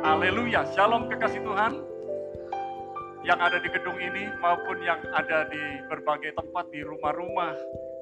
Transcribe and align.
Haleluya, 0.00 0.64
shalom 0.72 1.04
kekasih 1.12 1.44
Tuhan. 1.44 1.84
Yang 3.28 3.38
ada 3.44 3.58
di 3.60 3.68
gedung 3.68 4.00
ini 4.00 4.32
maupun 4.40 4.80
yang 4.80 5.04
ada 5.12 5.44
di 5.52 5.60
berbagai 5.92 6.32
tempat 6.32 6.72
di 6.72 6.80
rumah-rumah. 6.80 7.52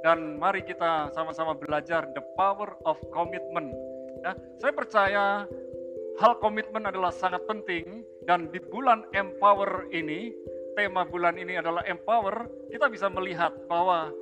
Dan 0.07 0.39
mari 0.39 0.63
kita 0.63 1.11
sama-sama 1.19 1.59
belajar 1.59 2.07
the 2.15 2.23
power 2.39 2.79
of 2.87 2.95
commitment. 3.11 3.75
Ya, 4.23 4.39
saya 4.63 4.71
percaya 4.71 5.25
hal 6.23 6.33
komitmen 6.39 6.87
adalah 6.87 7.11
sangat 7.11 7.43
penting. 7.51 8.07
Dan 8.23 8.55
di 8.55 8.63
bulan 8.63 9.03
empower 9.19 9.91
ini 9.91 10.31
tema 10.79 11.05
bulan 11.05 11.37
ini 11.37 11.59
adalah 11.59 11.83
empower, 11.91 12.49
kita 12.71 12.87
bisa 12.87 13.11
melihat 13.11 13.53
bahwa 13.69 14.15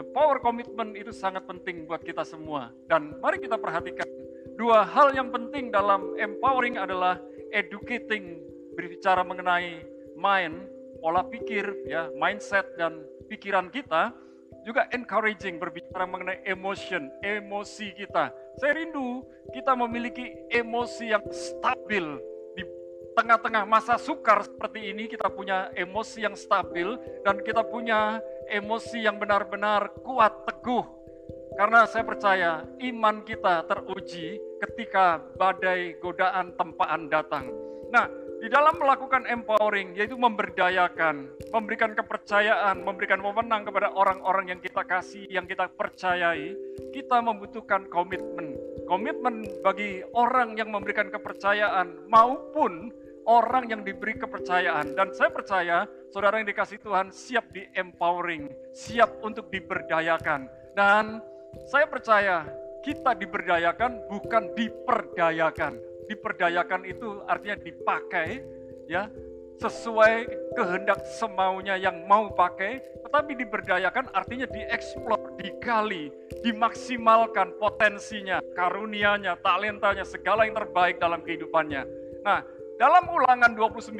the 0.00 0.06
power 0.16 0.40
commitment 0.40 0.96
itu 0.96 1.12
sangat 1.12 1.44
penting 1.44 1.84
buat 1.84 2.00
kita 2.00 2.24
semua. 2.24 2.72
Dan 2.88 3.20
mari 3.20 3.36
kita 3.36 3.60
perhatikan 3.60 4.08
dua 4.56 4.88
hal 4.88 5.12
yang 5.12 5.28
penting 5.28 5.68
dalam 5.68 6.16
empowering 6.16 6.80
adalah 6.80 7.20
educating 7.52 8.40
berbicara 8.72 9.20
mengenai 9.20 9.84
mind, 10.16 10.56
pola 11.04 11.20
pikir, 11.28 11.68
ya, 11.84 12.08
mindset 12.16 12.64
dan 12.80 13.04
pikiran 13.28 13.68
kita, 13.68 14.16
juga 14.64 14.88
encouraging 14.88 15.60
berbicara 15.60 16.08
mengenai 16.08 16.40
emotion, 16.48 17.12
emosi 17.20 17.92
kita. 17.92 18.32
Saya 18.56 18.72
rindu 18.80 19.20
kita 19.52 19.76
memiliki 19.76 20.32
emosi 20.48 21.12
yang 21.12 21.24
stabil 21.28 22.04
di 22.56 22.64
tengah-tengah 23.20 23.68
masa 23.68 24.00
sukar 24.00 24.48
seperti 24.48 24.96
ini 24.96 25.12
kita 25.12 25.28
punya 25.28 25.68
emosi 25.76 26.24
yang 26.24 26.36
stabil 26.36 26.96
dan 27.20 27.40
kita 27.44 27.60
punya 27.66 28.20
emosi 28.50 29.06
yang 29.06 29.16
benar-benar 29.22 29.94
kuat 30.02 30.44
teguh. 30.50 30.82
Karena 31.54 31.86
saya 31.86 32.04
percaya 32.06 32.50
iman 32.62 33.22
kita 33.22 33.66
teruji 33.66 34.38
ketika 34.58 35.22
badai 35.38 35.98
godaan 36.02 36.54
tempaan 36.58 37.10
datang. 37.10 37.50
Nah, 37.90 38.06
di 38.40 38.48
dalam 38.48 38.80
melakukan 38.80 39.28
empowering, 39.28 39.92
yaitu 39.92 40.16
memberdayakan, 40.16 41.28
memberikan 41.52 41.92
kepercayaan, 41.92 42.80
memberikan 42.80 43.20
wewenang 43.20 43.68
kepada 43.68 43.92
orang-orang 43.92 44.56
yang 44.56 44.60
kita 44.64 44.80
kasih, 44.88 45.28
yang 45.28 45.44
kita 45.44 45.68
percayai, 45.68 46.56
kita 46.88 47.20
membutuhkan 47.20 47.84
komitmen. 47.92 48.56
Komitmen 48.88 49.44
bagi 49.60 50.00
orang 50.16 50.56
yang 50.56 50.72
memberikan 50.72 51.12
kepercayaan 51.12 52.08
maupun 52.08 52.88
orang 53.30 53.70
yang 53.70 53.86
diberi 53.86 54.18
kepercayaan. 54.18 54.98
Dan 54.98 55.14
saya 55.14 55.30
percaya 55.30 55.86
saudara 56.10 56.42
yang 56.42 56.50
dikasih 56.50 56.82
Tuhan 56.82 57.14
siap 57.14 57.54
di 57.54 57.62
empowering, 57.78 58.50
siap 58.74 59.22
untuk 59.22 59.46
diberdayakan. 59.54 60.50
Dan 60.74 61.22
saya 61.70 61.86
percaya 61.86 62.42
kita 62.82 63.14
diberdayakan 63.14 64.10
bukan 64.10 64.50
diperdayakan 64.58 65.90
diperdayakan 66.10 66.82
itu 66.90 67.22
artinya 67.30 67.56
dipakai 67.62 68.42
ya 68.90 69.06
sesuai 69.62 70.26
kehendak 70.56 71.04
semaunya 71.20 71.76
yang 71.76 72.08
mau 72.08 72.32
pakai, 72.32 72.80
tetapi 73.04 73.36
diberdayakan 73.36 74.08
artinya 74.16 74.48
dieksplor, 74.48 75.36
digali, 75.36 76.08
dimaksimalkan 76.40 77.52
potensinya, 77.60 78.40
karunianya, 78.56 79.36
talentanya, 79.44 80.00
segala 80.08 80.48
yang 80.48 80.56
terbaik 80.56 80.96
dalam 80.96 81.20
kehidupannya. 81.20 81.84
Nah, 82.24 82.40
dalam 82.80 83.04
ulangan 83.12 83.52
29 83.52 83.92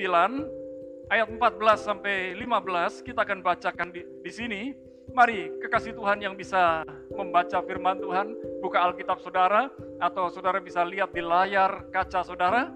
ayat 1.12 1.28
14 1.28 1.36
sampai 1.76 2.32
15 2.32 3.04
kita 3.04 3.28
akan 3.28 3.44
bacakan 3.44 3.92
di, 3.92 4.00
di 4.24 4.32
sini. 4.32 4.62
Mari 5.10 5.52
kekasih 5.60 5.92
Tuhan 5.98 6.22
yang 6.22 6.38
bisa 6.38 6.86
membaca 7.12 7.58
firman 7.66 7.98
Tuhan, 7.98 8.30
buka 8.62 8.78
Alkitab 8.78 9.18
saudara, 9.20 9.66
atau 9.98 10.30
saudara 10.30 10.62
bisa 10.62 10.86
lihat 10.86 11.10
di 11.10 11.18
layar 11.18 11.90
kaca 11.90 12.22
saudara. 12.22 12.70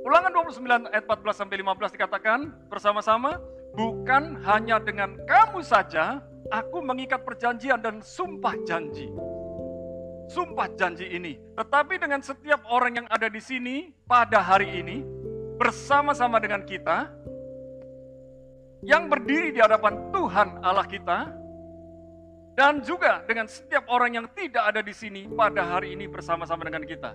Ulangan 0.00 0.32
29 0.32 0.90
ayat 0.90 1.04
14 1.04 1.40
sampai 1.44 1.60
15 1.60 1.94
dikatakan 1.94 2.40
bersama-sama, 2.72 3.36
bukan 3.76 4.40
hanya 4.48 4.80
dengan 4.80 5.20
kamu 5.28 5.60
saja, 5.60 6.24
aku 6.48 6.80
mengikat 6.80 7.20
perjanjian 7.20 7.84
dan 7.84 8.00
sumpah 8.00 8.56
janji. 8.64 9.12
Sumpah 10.24 10.72
janji 10.72 11.04
ini, 11.12 11.36
tetapi 11.52 12.00
dengan 12.00 12.24
setiap 12.24 12.64
orang 12.72 13.04
yang 13.04 13.08
ada 13.12 13.28
di 13.28 13.40
sini 13.44 13.92
pada 14.08 14.40
hari 14.40 14.80
ini, 14.80 15.04
bersama-sama 15.60 16.40
dengan 16.40 16.64
kita, 16.64 17.12
yang 18.84 19.08
berdiri 19.08 19.52
di 19.52 19.60
hadapan 19.60 20.12
Tuhan 20.12 20.48
Allah 20.64 20.86
kita, 20.88 21.18
dan 22.54 22.80
juga 22.80 23.20
dengan 23.26 23.50
setiap 23.50 23.84
orang 23.90 24.16
yang 24.22 24.26
tidak 24.32 24.64
ada 24.64 24.80
di 24.80 24.94
sini 24.94 25.26
pada 25.28 25.76
hari 25.76 25.92
ini 25.92 26.06
bersama-sama 26.06 26.64
dengan 26.64 26.86
kita. 26.86 27.12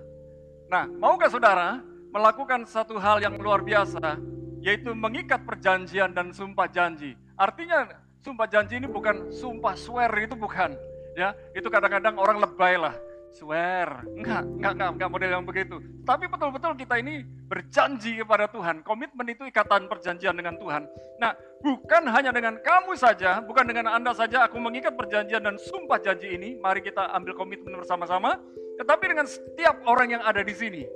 Nah, 0.70 0.86
maukah 0.86 1.32
saudara 1.32 1.82
melakukan 2.14 2.68
satu 2.68 3.00
hal 3.02 3.24
yang 3.24 3.40
luar 3.42 3.64
biasa, 3.66 4.20
yaitu 4.60 4.92
mengikat 4.94 5.42
perjanjian 5.48 6.12
dan 6.12 6.30
sumpah 6.36 6.68
janji. 6.70 7.16
Artinya 7.40 7.90
sumpah 8.20 8.46
janji 8.52 8.78
ini 8.78 8.86
bukan 8.86 9.32
sumpah 9.32 9.74
swear 9.80 10.12
itu 10.20 10.36
bukan, 10.36 10.76
ya 11.20 11.36
itu 11.52 11.68
kadang-kadang 11.68 12.16
orang 12.16 12.40
lebay 12.40 12.80
lah 12.80 12.96
swear. 13.34 14.02
Enggak, 14.18 14.44
enggak, 14.46 14.72
enggak, 14.76 14.90
enggak 14.98 15.10
model 15.10 15.32
yang 15.32 15.46
begitu. 15.46 15.76
Tapi 16.06 16.26
betul-betul 16.26 16.74
kita 16.78 16.96
ini 16.98 17.22
berjanji 17.46 18.18
kepada 18.22 18.50
Tuhan. 18.50 18.82
Komitmen 18.82 19.28
itu 19.30 19.46
ikatan 19.46 19.86
perjanjian 19.86 20.34
dengan 20.34 20.58
Tuhan. 20.58 20.90
Nah, 21.22 21.38
bukan 21.62 22.04
hanya 22.10 22.32
dengan 22.34 22.58
kamu 22.58 22.98
saja, 22.98 23.42
bukan 23.44 23.70
dengan 23.70 23.94
Anda 23.94 24.16
saja 24.18 24.50
aku 24.50 24.58
mengikat 24.58 24.98
perjanjian 24.98 25.46
dan 25.46 25.56
sumpah 25.62 26.02
janji 26.02 26.34
ini. 26.34 26.58
Mari 26.58 26.82
kita 26.82 27.14
ambil 27.14 27.38
komitmen 27.38 27.78
bersama-sama. 27.78 28.38
Tetapi 28.80 29.06
dengan 29.12 29.28
setiap 29.28 29.84
orang 29.86 30.20
yang 30.20 30.24
ada 30.24 30.40
di 30.40 30.56
sini. 30.56 30.88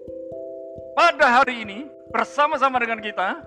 Pada 0.94 1.42
hari 1.42 1.66
ini, 1.66 1.90
bersama-sama 2.14 2.78
dengan 2.78 3.02
kita, 3.02 3.42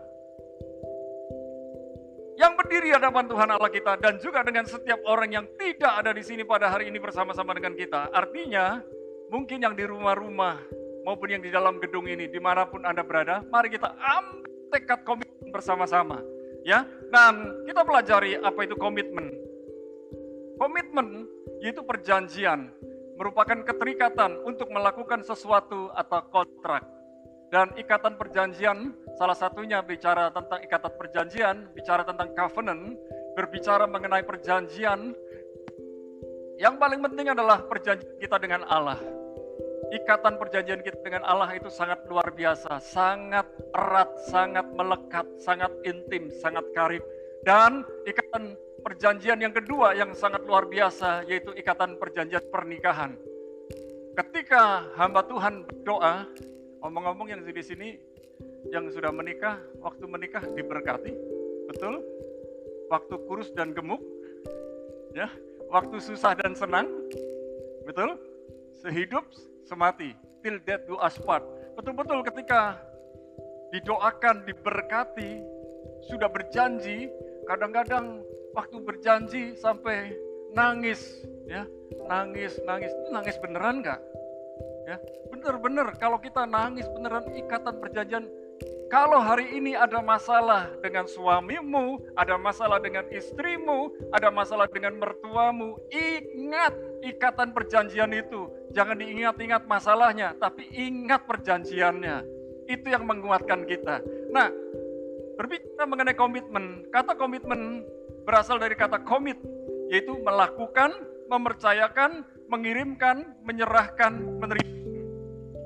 yang 2.36 2.52
berdiri 2.52 2.92
di 2.92 2.94
hadapan 2.94 3.24
Tuhan 3.24 3.48
Allah 3.48 3.72
kita 3.72 3.96
dan 3.96 4.20
juga 4.20 4.44
dengan 4.44 4.68
setiap 4.68 5.00
orang 5.08 5.32
yang 5.32 5.46
tidak 5.56 5.92
ada 6.04 6.12
di 6.12 6.20
sini 6.20 6.44
pada 6.44 6.68
hari 6.68 6.92
ini 6.92 7.00
bersama-sama 7.00 7.56
dengan 7.56 7.72
kita. 7.72 8.12
Artinya, 8.12 8.84
mungkin 9.32 9.64
yang 9.64 9.72
di 9.72 9.88
rumah-rumah 9.88 10.60
maupun 11.08 11.32
yang 11.32 11.42
di 11.42 11.48
dalam 11.48 11.80
gedung 11.80 12.04
ini, 12.04 12.28
di 12.28 12.36
mana 12.36 12.68
pun 12.68 12.84
Anda 12.84 13.00
berada, 13.00 13.40
mari 13.48 13.72
kita 13.72 13.88
ambil 13.96 14.68
tekad 14.68 15.00
komitmen 15.08 15.48
bersama-sama. 15.48 16.20
Ya, 16.66 16.82
dan 17.14 17.62
kita 17.64 17.86
pelajari 17.86 18.36
apa 18.42 18.60
itu 18.66 18.74
komitmen. 18.74 19.30
Komitmen 20.58 21.30
yaitu 21.62 21.80
perjanjian, 21.86 22.74
merupakan 23.16 23.64
keterikatan 23.64 24.44
untuk 24.44 24.68
melakukan 24.68 25.24
sesuatu 25.24 25.94
atau 25.94 26.20
kontrak. 26.28 26.95
Dan 27.50 27.70
ikatan 27.78 28.18
perjanjian 28.18 28.94
Salah 29.16 29.32
satunya 29.32 29.80
bicara 29.80 30.28
tentang 30.28 30.60
ikatan 30.60 30.92
perjanjian, 30.92 31.56
bicara 31.72 32.04
tentang 32.04 32.36
covenant, 32.36 33.00
berbicara 33.32 33.88
mengenai 33.88 34.20
perjanjian. 34.20 35.16
Yang 36.60 36.74
paling 36.76 37.00
penting 37.00 37.32
adalah 37.32 37.64
perjanjian 37.64 38.20
kita 38.20 38.36
dengan 38.36 38.68
Allah. 38.68 39.00
Ikatan 39.88 40.36
perjanjian 40.36 40.84
kita 40.84 41.00
dengan 41.00 41.24
Allah 41.24 41.48
itu 41.56 41.72
sangat 41.72 42.04
luar 42.12 42.28
biasa, 42.28 42.76
sangat 42.76 43.48
erat, 43.72 44.12
sangat 44.28 44.68
melekat, 44.76 45.24
sangat 45.40 45.72
intim, 45.88 46.28
sangat 46.28 46.68
karib. 46.76 47.00
Dan 47.40 47.88
ikatan 48.04 48.52
perjanjian 48.84 49.40
yang 49.40 49.56
kedua 49.56 49.96
yang 49.96 50.12
sangat 50.12 50.44
luar 50.44 50.68
biasa 50.68 51.24
yaitu 51.24 51.56
ikatan 51.56 51.96
perjanjian 51.96 52.44
pernikahan. 52.52 53.16
Ketika 54.12 54.92
hamba 55.00 55.24
Tuhan 55.24 55.64
berdoa, 55.64 56.28
omong-omong 56.86 57.28
yang 57.34 57.42
di 57.42 57.64
sini 57.64 57.98
yang 58.70 58.86
sudah 58.90 59.10
menikah, 59.10 59.58
waktu 59.82 60.04
menikah 60.06 60.42
diberkati, 60.54 61.12
betul? 61.70 62.02
Waktu 62.86 63.14
kurus 63.26 63.50
dan 63.54 63.74
gemuk, 63.74 63.98
ya, 65.10 65.26
waktu 65.70 65.98
susah 65.98 66.38
dan 66.38 66.54
senang, 66.54 66.86
betul? 67.82 68.18
Sehidup, 68.78 69.26
semati, 69.66 70.14
till 70.46 70.62
death 70.62 70.86
do 70.86 70.94
us 71.02 71.18
part. 71.18 71.42
Betul-betul 71.74 72.22
ketika 72.22 72.78
didoakan, 73.74 74.46
diberkati, 74.46 75.42
sudah 76.06 76.30
berjanji, 76.30 77.10
kadang-kadang 77.50 78.22
waktu 78.54 78.76
berjanji 78.78 79.42
sampai 79.58 80.14
nangis, 80.54 81.26
ya, 81.50 81.66
nangis, 82.06 82.62
nangis, 82.62 82.92
nangis 83.10 83.36
beneran 83.42 83.82
nggak? 83.82 84.00
Ya, 84.86 85.02
bener-bener 85.34 85.90
kalau 85.98 86.22
kita 86.22 86.46
nangis 86.46 86.86
beneran 86.94 87.26
ikatan 87.34 87.74
perjanjian 87.82 88.30
kalau 88.86 89.18
hari 89.18 89.58
ini 89.58 89.74
ada 89.74 89.98
masalah 89.98 90.70
dengan 90.78 91.10
suamimu, 91.10 91.98
ada 92.14 92.38
masalah 92.38 92.78
dengan 92.78 93.02
istrimu, 93.10 93.90
ada 94.14 94.30
masalah 94.30 94.70
dengan 94.70 94.94
mertuamu, 95.02 95.74
ingat 95.90 96.70
ikatan 97.02 97.50
perjanjian 97.50 98.14
itu. 98.14 98.46
Jangan 98.70 99.02
diingat-ingat 99.02 99.66
masalahnya, 99.66 100.38
tapi 100.38 100.70
ingat 100.70 101.26
perjanjiannya. 101.26 102.22
Itu 102.70 102.86
yang 102.86 103.10
menguatkan 103.10 103.66
kita. 103.66 104.06
Nah, 104.30 104.54
berbicara 105.34 105.82
mengenai 105.82 106.14
komitmen, 106.14 106.86
kata 106.94 107.18
komitmen 107.18 107.82
berasal 108.22 108.62
dari 108.62 108.78
kata 108.78 109.02
komit, 109.02 109.38
yaitu 109.90 110.14
melakukan, 110.22 110.94
mempercayakan, 111.26 112.22
mengirimkan, 112.46 113.36
menyerahkan, 113.42 114.12
menerima. 114.38 114.74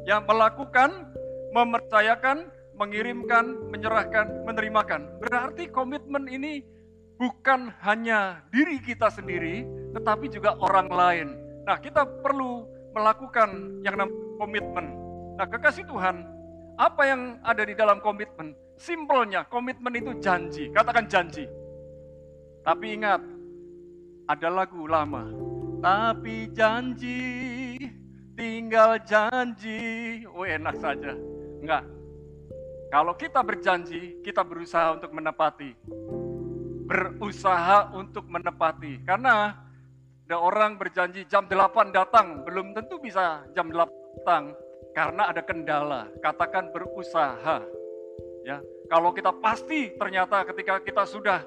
Ya, 0.09 0.19
melakukan, 0.25 1.13
mempercayakan, 1.53 2.49
mengirimkan, 2.75 3.69
menyerahkan, 3.69 4.27
menerimakan. 4.49 5.21
Berarti 5.21 5.69
komitmen 5.69 6.25
ini 6.27 6.65
bukan 7.21 7.69
hanya 7.85 8.41
diri 8.49 8.81
kita 8.81 9.13
sendiri, 9.13 9.69
tetapi 9.93 10.33
juga 10.33 10.57
orang 10.57 10.89
lain. 10.89 11.29
Nah, 11.69 11.77
kita 11.77 12.09
perlu 12.25 12.65
melakukan 12.97 13.85
yang 13.85 14.01
namanya 14.01 14.25
komitmen. 14.41 14.87
Nah, 15.37 15.47
kekasih 15.47 15.85
Tuhan, 15.85 16.25
apa 16.81 17.03
yang 17.05 17.37
ada 17.45 17.63
di 17.63 17.77
dalam 17.77 18.01
komitmen? 18.01 18.57
Simpelnya, 18.81 19.45
komitmen 19.45 19.93
itu 19.93 20.17
janji. 20.17 20.73
Katakan 20.73 21.05
janji. 21.05 21.45
Tapi 22.65 22.97
ingat, 22.97 23.21
ada 24.25 24.49
lagu 24.49 24.89
lama. 24.89 25.50
Tapi 25.81 26.53
janji, 26.53 27.25
tinggal 28.37 29.01
janji. 29.01 30.21
Oh 30.29 30.45
enak 30.45 30.77
saja. 30.77 31.17
Enggak. 31.65 31.89
Kalau 32.93 33.17
kita 33.17 33.41
berjanji, 33.41 34.21
kita 34.21 34.45
berusaha 34.45 34.93
untuk 34.93 35.09
menepati. 35.17 35.73
Berusaha 36.85 37.97
untuk 37.97 38.29
menepati. 38.29 39.01
Karena 39.09 39.57
ada 40.29 40.37
orang 40.37 40.77
berjanji 40.77 41.25
jam 41.25 41.49
8 41.49 41.97
datang, 41.97 42.45
belum 42.45 42.77
tentu 42.77 43.01
bisa 43.01 43.49
jam 43.57 43.73
8 43.73 43.89
datang. 44.21 44.53
Karena 44.93 45.33
ada 45.33 45.41
kendala. 45.41 46.13
Katakan 46.21 46.69
berusaha. 46.77 47.65
Ya, 48.45 48.61
kalau 48.93 49.17
kita 49.17 49.33
pasti 49.39 49.97
ternyata 49.97 50.45
ketika 50.45 50.83
kita 50.83 51.09
sudah 51.09 51.41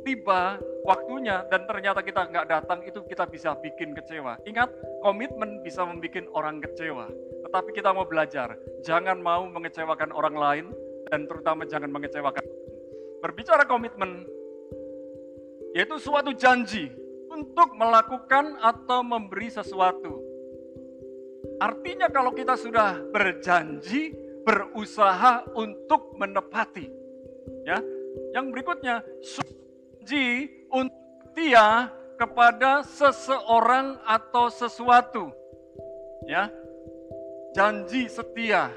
tiba 0.00 0.56
waktunya 0.82 1.44
dan 1.52 1.68
ternyata 1.68 2.00
kita 2.00 2.26
nggak 2.32 2.46
datang 2.48 2.80
itu 2.82 3.04
kita 3.04 3.28
bisa 3.28 3.52
bikin 3.60 3.92
kecewa. 3.92 4.40
Ingat, 4.48 4.72
komitmen 5.04 5.60
bisa 5.60 5.84
membuat 5.84 6.26
orang 6.32 6.64
kecewa. 6.64 7.06
Tetapi 7.48 7.70
kita 7.76 7.92
mau 7.92 8.08
belajar, 8.08 8.56
jangan 8.80 9.20
mau 9.20 9.44
mengecewakan 9.44 10.10
orang 10.16 10.36
lain 10.36 10.66
dan 11.12 11.28
terutama 11.28 11.68
jangan 11.68 11.92
mengecewakan. 11.92 12.42
Berbicara 13.20 13.68
komitmen, 13.68 14.24
yaitu 15.76 16.00
suatu 16.00 16.32
janji 16.34 16.90
untuk 17.30 17.76
melakukan 17.76 18.58
atau 18.60 19.04
memberi 19.04 19.52
sesuatu. 19.52 20.20
Artinya 21.62 22.10
kalau 22.10 22.34
kita 22.34 22.58
sudah 22.58 22.98
berjanji, 23.14 24.16
berusaha 24.42 25.46
untuk 25.54 26.18
menepati. 26.18 26.90
Ya, 27.62 27.78
yang 28.34 28.50
berikutnya, 28.50 29.06
janji 30.02 30.50
untuk 30.74 30.98
setia 31.30 31.86
kepada 32.18 32.82
seseorang 32.82 34.02
atau 34.02 34.50
sesuatu. 34.50 35.30
Ya. 36.26 36.50
Janji 37.54 38.10
setia. 38.10 38.74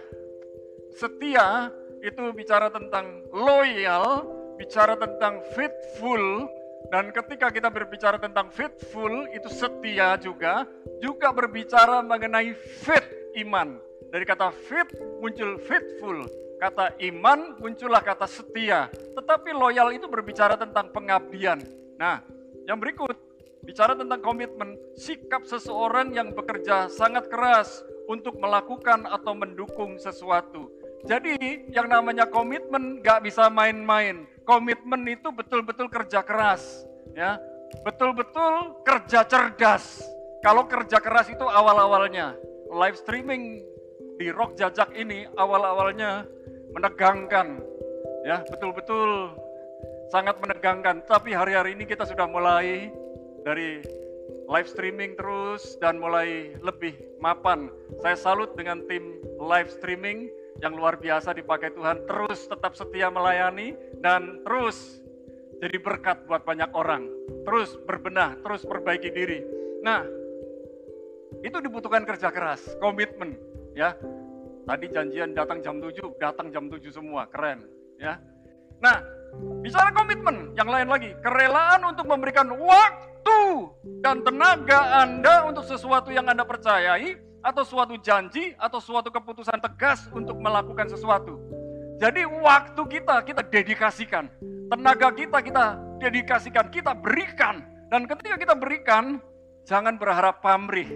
Setia 0.94 1.74
itu 2.06 2.30
bicara 2.38 2.70
tentang 2.70 3.26
loyal, 3.34 4.30
bicara 4.62 4.94
tentang 5.02 5.42
faithful, 5.58 6.46
dan 6.94 7.10
ketika 7.10 7.50
kita 7.50 7.74
berbicara 7.74 8.22
tentang 8.22 8.54
faithful, 8.54 9.26
itu 9.34 9.50
setia 9.50 10.22
juga, 10.22 10.70
juga 11.02 11.34
berbicara 11.34 12.06
mengenai 12.06 12.54
faith 12.86 13.10
iman. 13.42 13.82
Dari 14.14 14.24
kata 14.30 14.54
faith 14.70 14.94
muncul 15.18 15.58
faithful, 15.66 16.30
Kata 16.66 16.98
iman 16.98 17.62
muncullah 17.62 18.02
kata 18.02 18.26
setia. 18.26 18.90
Tetapi 18.90 19.54
loyal 19.54 19.94
itu 19.94 20.10
berbicara 20.10 20.58
tentang 20.58 20.90
pengabdian. 20.90 21.62
Nah, 22.02 22.26
yang 22.66 22.82
berikut 22.82 23.14
bicara 23.62 23.94
tentang 23.94 24.18
komitmen, 24.18 24.74
sikap 24.98 25.46
seseorang 25.46 26.10
yang 26.18 26.34
bekerja 26.34 26.90
sangat 26.90 27.30
keras 27.30 27.86
untuk 28.10 28.42
melakukan 28.42 29.06
atau 29.06 29.38
mendukung 29.38 30.02
sesuatu. 30.02 30.74
Jadi 31.06 31.70
yang 31.70 31.86
namanya 31.86 32.26
komitmen 32.26 32.98
gak 33.06 33.22
bisa 33.22 33.46
main-main. 33.46 34.26
Komitmen 34.42 35.06
itu 35.06 35.30
betul-betul 35.30 35.86
kerja 35.86 36.26
keras, 36.26 36.82
ya, 37.14 37.38
betul-betul 37.86 38.82
kerja 38.82 39.22
cerdas. 39.22 40.02
Kalau 40.42 40.66
kerja 40.66 40.98
keras 40.98 41.30
itu 41.30 41.46
awal-awalnya, 41.46 42.34
live 42.74 42.98
streaming 42.98 43.62
di 44.18 44.34
Rock 44.34 44.58
Jajak 44.58 44.94
ini 44.98 45.30
awal-awalnya 45.34 46.35
menegangkan, 46.76 47.64
ya 48.28 48.44
betul-betul 48.52 49.32
sangat 50.12 50.36
menegangkan. 50.44 51.02
Tapi 51.08 51.32
hari-hari 51.32 51.74
ini 51.74 51.88
kita 51.88 52.04
sudah 52.04 52.28
mulai 52.28 52.92
dari 53.48 53.80
live 54.46 54.70
streaming 54.70 55.16
terus 55.18 55.80
dan 55.80 55.98
mulai 55.98 56.54
lebih 56.60 56.94
mapan. 57.24 57.72
Saya 58.04 58.20
salut 58.20 58.54
dengan 58.54 58.84
tim 58.86 59.24
live 59.40 59.72
streaming 59.72 60.30
yang 60.60 60.76
luar 60.76 61.00
biasa 61.00 61.32
dipakai 61.36 61.72
Tuhan, 61.74 62.04
terus 62.06 62.48
tetap 62.48 62.76
setia 62.76 63.08
melayani 63.08 63.76
dan 64.04 64.44
terus 64.44 65.04
jadi 65.64 65.80
berkat 65.80 66.28
buat 66.28 66.44
banyak 66.44 66.72
orang. 66.76 67.08
Terus 67.48 67.80
berbenah, 67.88 68.40
terus 68.44 68.68
perbaiki 68.68 69.10
diri. 69.12 69.40
Nah, 69.82 70.04
itu 71.42 71.58
dibutuhkan 71.60 72.04
kerja 72.04 72.30
keras, 72.32 72.76
komitmen, 72.80 73.36
ya. 73.76 73.96
Tadi 74.66 74.86
janjian 74.90 75.38
datang 75.38 75.62
jam 75.62 75.78
7, 75.78 76.18
datang 76.18 76.50
jam 76.50 76.66
7 76.66 76.90
semua, 76.90 77.30
keren. 77.30 77.62
ya. 78.02 78.18
Nah, 78.82 78.98
bicara 79.62 79.94
komitmen, 79.94 80.58
yang 80.58 80.66
lain 80.66 80.90
lagi, 80.90 81.14
kerelaan 81.22 81.86
untuk 81.86 82.10
memberikan 82.10 82.50
waktu 82.50 83.42
dan 84.02 84.26
tenaga 84.26 85.06
Anda 85.06 85.46
untuk 85.46 85.70
sesuatu 85.70 86.10
yang 86.10 86.26
Anda 86.26 86.42
percayai, 86.44 87.14
atau 87.46 87.62
suatu 87.62 87.94
janji, 88.02 88.58
atau 88.58 88.82
suatu 88.82 89.14
keputusan 89.14 89.62
tegas 89.62 90.10
untuk 90.10 90.42
melakukan 90.42 90.90
sesuatu. 90.90 91.38
Jadi 92.02 92.26
waktu 92.26 92.82
kita, 92.90 93.22
kita 93.22 93.42
dedikasikan. 93.46 94.26
Tenaga 94.66 95.14
kita, 95.14 95.38
kita 95.46 95.66
dedikasikan, 96.02 96.66
kita 96.74 96.98
berikan. 96.98 97.62
Dan 97.94 98.10
ketika 98.10 98.36
kita 98.42 98.58
berikan, 98.58 99.22
jangan 99.70 99.94
berharap 100.02 100.42
pamrih. 100.42 100.90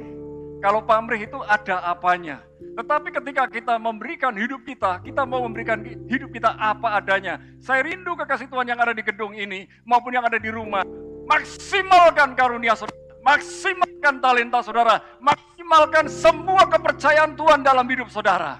Kalau 0.59 0.83
pamrih 0.83 1.23
itu 1.23 1.39
ada 1.47 1.79
apanya. 1.88 2.44
Tetapi 2.75 3.15
ketika 3.15 3.47
kita 3.47 3.79
memberikan 3.79 4.35
hidup 4.35 4.67
kita, 4.67 5.00
kita 5.00 5.23
mau 5.23 5.47
memberikan 5.47 5.79
hidup 5.83 6.35
kita 6.35 6.51
apa 6.59 7.00
adanya. 7.00 7.39
Saya 7.63 7.88
rindu 7.88 8.15
kekasih 8.19 8.51
Tuhan 8.51 8.67
yang 8.67 8.79
ada 8.79 8.91
di 8.91 9.00
gedung 9.00 9.31
ini 9.31 9.71
maupun 9.88 10.11
yang 10.11 10.27
ada 10.27 10.35
di 10.35 10.51
rumah. 10.51 10.83
Maksimalkan 11.31 12.35
karunia 12.35 12.75
saudara, 12.75 13.00
maksimalkan 13.23 14.15
talenta 14.19 14.59
saudara, 14.59 14.95
maksimalkan 15.23 16.11
semua 16.11 16.67
kepercayaan 16.67 17.39
Tuhan 17.39 17.63
dalam 17.63 17.87
hidup 17.87 18.11
saudara. 18.11 18.59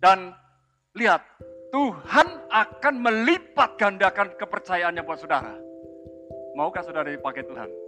Dan 0.00 0.32
lihat, 0.96 1.20
Tuhan 1.68 2.48
akan 2.48 2.94
melipat 2.96 3.76
gandakan 3.76 4.32
kepercayaannya 4.40 5.04
buat 5.04 5.20
saudara. 5.20 5.52
Maukah 6.56 6.80
saudara 6.80 7.12
dipakai 7.12 7.44
Tuhan? 7.44 7.85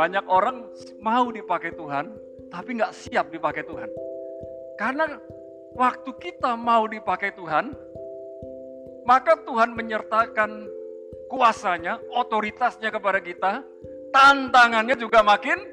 Banyak 0.00 0.32
orang 0.32 0.64
mau 0.96 1.28
dipakai 1.28 1.76
Tuhan, 1.76 2.08
tapi 2.48 2.80
nggak 2.80 2.96
siap 2.96 3.28
dipakai 3.28 3.68
Tuhan. 3.68 3.92
Karena 4.80 5.04
waktu 5.76 6.16
kita 6.16 6.56
mau 6.56 6.88
dipakai 6.88 7.36
Tuhan, 7.36 7.76
maka 9.04 9.36
Tuhan 9.44 9.76
menyertakan 9.76 10.72
kuasanya, 11.28 12.00
otoritasnya 12.16 12.88
kepada 12.88 13.20
kita, 13.20 13.60
tantangannya 14.08 14.96
juga 14.96 15.20
makin 15.20 15.68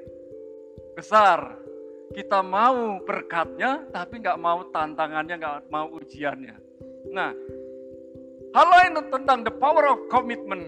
besar. 0.99 1.63
Kita 2.11 2.43
mau 2.43 2.99
berkatnya, 3.07 3.87
tapi 3.95 4.19
nggak 4.19 4.43
mau 4.43 4.67
tantangannya, 4.75 5.39
nggak 5.39 5.71
mau 5.71 5.87
ujiannya. 5.95 6.55
Nah, 7.15 7.31
hal 8.51 8.67
lain 8.75 9.07
tentang 9.07 9.47
the 9.47 9.55
power 9.55 9.87
of 9.87 10.03
commitment, 10.11 10.67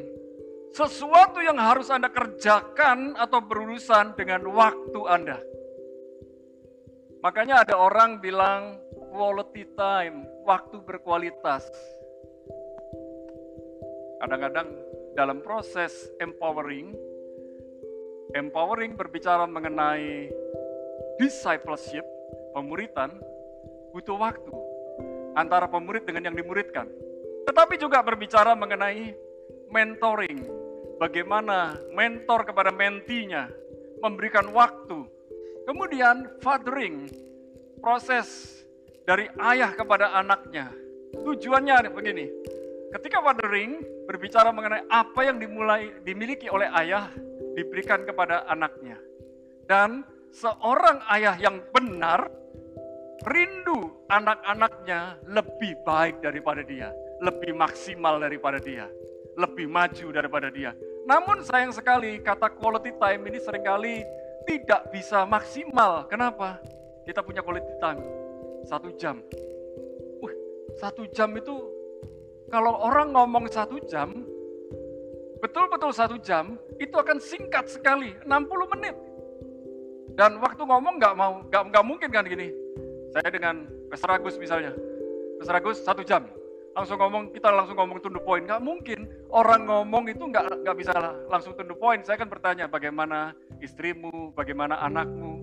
sesuatu 0.73 1.41
yang 1.41 1.57
harus 1.57 1.89
Anda 1.89 2.09
kerjakan 2.09 3.17
atau 3.17 3.39
berurusan 3.41 4.13
dengan 4.13 4.45
waktu 4.49 4.99
Anda. 5.09 5.39
Makanya 7.19 7.67
ada 7.67 7.75
orang 7.75 8.23
bilang 8.23 8.79
quality 9.11 9.67
time, 9.75 10.23
waktu 10.47 10.79
berkualitas. 10.79 11.67
Kadang-kadang 14.23 14.67
dalam 15.19 15.43
proses 15.43 15.91
empowering, 16.23 16.95
empowering 18.37 18.95
berbicara 18.95 19.43
mengenai 19.49 20.31
discipleship, 21.19 22.07
pemuritan, 22.55 23.11
butuh 23.91 24.15
waktu 24.15 24.53
antara 25.35 25.67
pemurid 25.67 26.07
dengan 26.07 26.31
yang 26.31 26.37
dimuridkan. 26.39 26.87
Tetapi 27.43 27.75
juga 27.81 27.99
berbicara 27.99 28.55
mengenai 28.55 29.11
mentoring, 29.67 30.39
bagaimana 30.99 31.79
mentor 31.95 32.43
kepada 32.43 32.69
mentinya, 32.69 33.47
memberikan 34.03 34.51
waktu, 34.51 35.07
Kemudian 35.69 36.41
fathering, 36.41 37.05
proses 37.77 38.57
dari 39.05 39.29
ayah 39.37 39.69
kepada 39.77 40.17
anaknya. 40.17 40.73
Tujuannya 41.13 41.93
begini, 41.93 42.25
ketika 42.89 43.21
fathering 43.21 43.77
berbicara 44.09 44.49
mengenai 44.49 44.89
apa 44.89 45.29
yang 45.29 45.37
dimulai 45.37 46.01
dimiliki 46.01 46.49
oleh 46.49 46.73
ayah 46.73 47.13
diberikan 47.53 48.01
kepada 48.01 48.49
anaknya. 48.49 48.97
Dan 49.69 50.01
seorang 50.33 51.05
ayah 51.13 51.37
yang 51.37 51.61
benar 51.69 52.25
rindu 53.29 53.93
anak-anaknya 54.09 55.21
lebih 55.29 55.77
baik 55.85 56.17
daripada 56.25 56.65
dia, 56.65 56.89
lebih 57.21 57.53
maksimal 57.53 58.17
daripada 58.17 58.57
dia, 58.57 58.89
lebih 59.37 59.69
maju 59.69 60.07
daripada 60.09 60.49
dia. 60.49 60.73
Namun 61.09 61.41
sayang 61.41 61.73
sekali 61.73 62.21
kata 62.21 62.53
quality 62.53 62.93
time 63.01 63.21
ini 63.33 63.41
sering 63.41 63.65
kali 63.65 64.05
tidak 64.45 64.93
bisa 64.93 65.25
maksimal. 65.25 66.05
Kenapa? 66.05 66.61
Kita 67.01 67.25
punya 67.25 67.41
quality 67.41 67.73
time 67.81 67.97
satu 68.69 68.93
jam. 68.93 69.17
Wih, 70.21 70.35
satu 70.77 71.09
jam 71.09 71.33
itu 71.33 71.65
kalau 72.53 72.77
orang 72.77 73.09
ngomong 73.09 73.49
satu 73.49 73.81
jam, 73.89 74.13
betul-betul 75.41 75.89
satu 75.89 76.21
jam, 76.21 76.57
itu 76.77 76.93
akan 76.93 77.17
singkat 77.17 77.65
sekali, 77.69 78.13
60 78.25 78.73
menit. 78.77 78.93
Dan 80.13 80.37
waktu 80.41 80.61
ngomong 80.61 80.97
nggak 80.97 81.13
mau, 81.17 81.41
nggak 81.45 81.63
nggak 81.73 81.85
mungkin 81.85 82.09
kan 82.09 82.25
gini. 82.25 82.53
Saya 83.13 83.29
dengan 83.33 83.65
Pastor 83.89 84.17
Agus 84.17 84.37
misalnya, 84.37 84.73
Pastor 85.41 85.57
Agus 85.57 85.77
satu 85.81 86.01
jam, 86.05 86.25
langsung 86.77 87.01
ngomong 87.01 87.33
kita 87.33 87.49
langsung 87.49 87.77
ngomong 87.77 87.97
the 87.97 88.21
point, 88.21 88.45
nggak 88.45 88.61
mungkin. 88.61 89.09
Orang 89.29 89.69
ngomong 89.69 90.09
itu 90.09 90.25
nggak 90.25 90.65
nggak 90.65 90.77
bisa 90.77 90.93
langsung 91.29 91.53
to 91.53 91.61
the 91.61 91.77
point. 91.77 92.01
Saya 92.01 92.17
kan 92.17 92.25
bertanya 92.25 92.65
bagaimana 92.65 93.37
istrimu, 93.61 94.33
bagaimana 94.33 94.81
anakmu, 94.81 95.37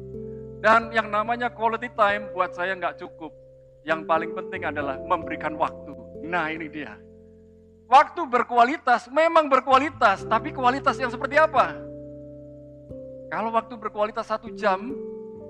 dan 0.59 0.91
yang 0.91 1.07
namanya 1.07 1.53
quality 1.55 1.95
time 1.95 2.27
buat 2.35 2.51
saya 2.51 2.75
nggak 2.75 2.99
cukup. 2.99 3.31
Yang 3.87 4.03
paling 4.11 4.35
penting 4.35 4.67
adalah 4.67 4.99
memberikan 4.99 5.55
waktu. 5.55 5.95
Nah 6.27 6.51
ini 6.51 6.67
dia. 6.67 6.99
Waktu 7.87 8.27
berkualitas, 8.27 9.07
memang 9.07 9.47
berkualitas, 9.47 10.27
tapi 10.27 10.51
kualitas 10.51 10.99
yang 10.99 11.07
seperti 11.07 11.39
apa? 11.39 11.79
Kalau 13.31 13.55
waktu 13.55 13.79
berkualitas 13.79 14.27
satu 14.27 14.51
jam, 14.59 14.91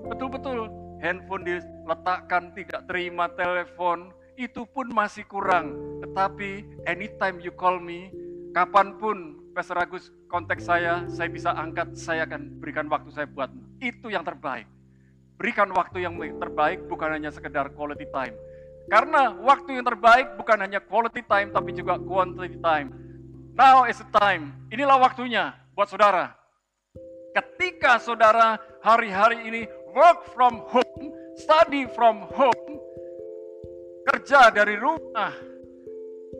betul-betul 0.05 0.69
handphone 1.01 1.41
diletakkan, 1.41 2.53
tidak 2.53 2.85
terima 2.85 3.25
telepon, 3.33 4.13
itu 4.37 4.69
pun 4.69 4.85
masih 4.93 5.25
kurang. 5.25 5.73
Tetapi 6.05 6.85
anytime 6.85 7.41
you 7.41 7.49
call 7.49 7.81
me, 7.81 8.13
kapan 8.51 8.95
pun 8.99 9.47
Pastor 9.57 9.81
Agus 9.81 10.13
kontak 10.29 10.61
saya, 10.61 11.01
saya 11.09 11.29
bisa 11.33 11.49
angkat, 11.49 11.97
saya 11.97 12.29
akan 12.29 12.61
berikan 12.61 12.85
waktu 12.91 13.09
saya 13.09 13.25
buatmu. 13.25 13.81
Itu 13.81 14.13
yang 14.13 14.21
terbaik. 14.21 14.69
Berikan 15.37 15.69
waktu 15.73 16.05
yang 16.05 16.17
terbaik 16.17 16.85
bukan 16.85 17.13
hanya 17.17 17.33
sekedar 17.33 17.73
quality 17.73 18.05
time. 18.13 18.37
Karena 18.87 19.33
waktu 19.33 19.81
yang 19.81 19.85
terbaik 19.85 20.39
bukan 20.39 20.57
hanya 20.61 20.79
quality 20.79 21.25
time 21.25 21.49
tapi 21.49 21.73
juga 21.73 21.97
quantity 21.97 22.57
time. 22.61 22.93
Now 23.57 23.89
is 23.89 23.97
the 23.97 24.09
time. 24.13 24.53
Inilah 24.69 25.01
waktunya 25.01 25.57
buat 25.73 25.89
saudara. 25.89 26.37
Ketika 27.33 27.97
saudara 27.97 28.61
hari-hari 28.85 29.45
ini 29.49 29.61
work 29.93 30.29
from 30.33 30.61
home, 30.69 31.13
study 31.37 31.89
from 31.93 32.25
home, 32.33 32.81
kerja 34.09 34.53
dari 34.53 34.77
rumah, 34.77 35.33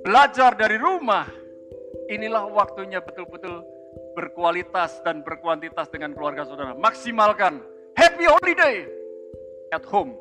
belajar 0.05 0.53
dari 0.53 0.77
rumah, 0.77 1.25
inilah 2.07 2.47
waktunya 2.51 3.03
betul-betul 3.03 3.63
berkualitas 4.15 4.99
dan 5.05 5.21
berkuantitas 5.21 5.87
dengan 5.93 6.15
keluarga 6.15 6.47
saudara. 6.47 6.73
Maksimalkan 6.75 7.61
happy 7.93 8.25
holiday 8.25 8.85
at 9.71 9.83
home 9.85 10.15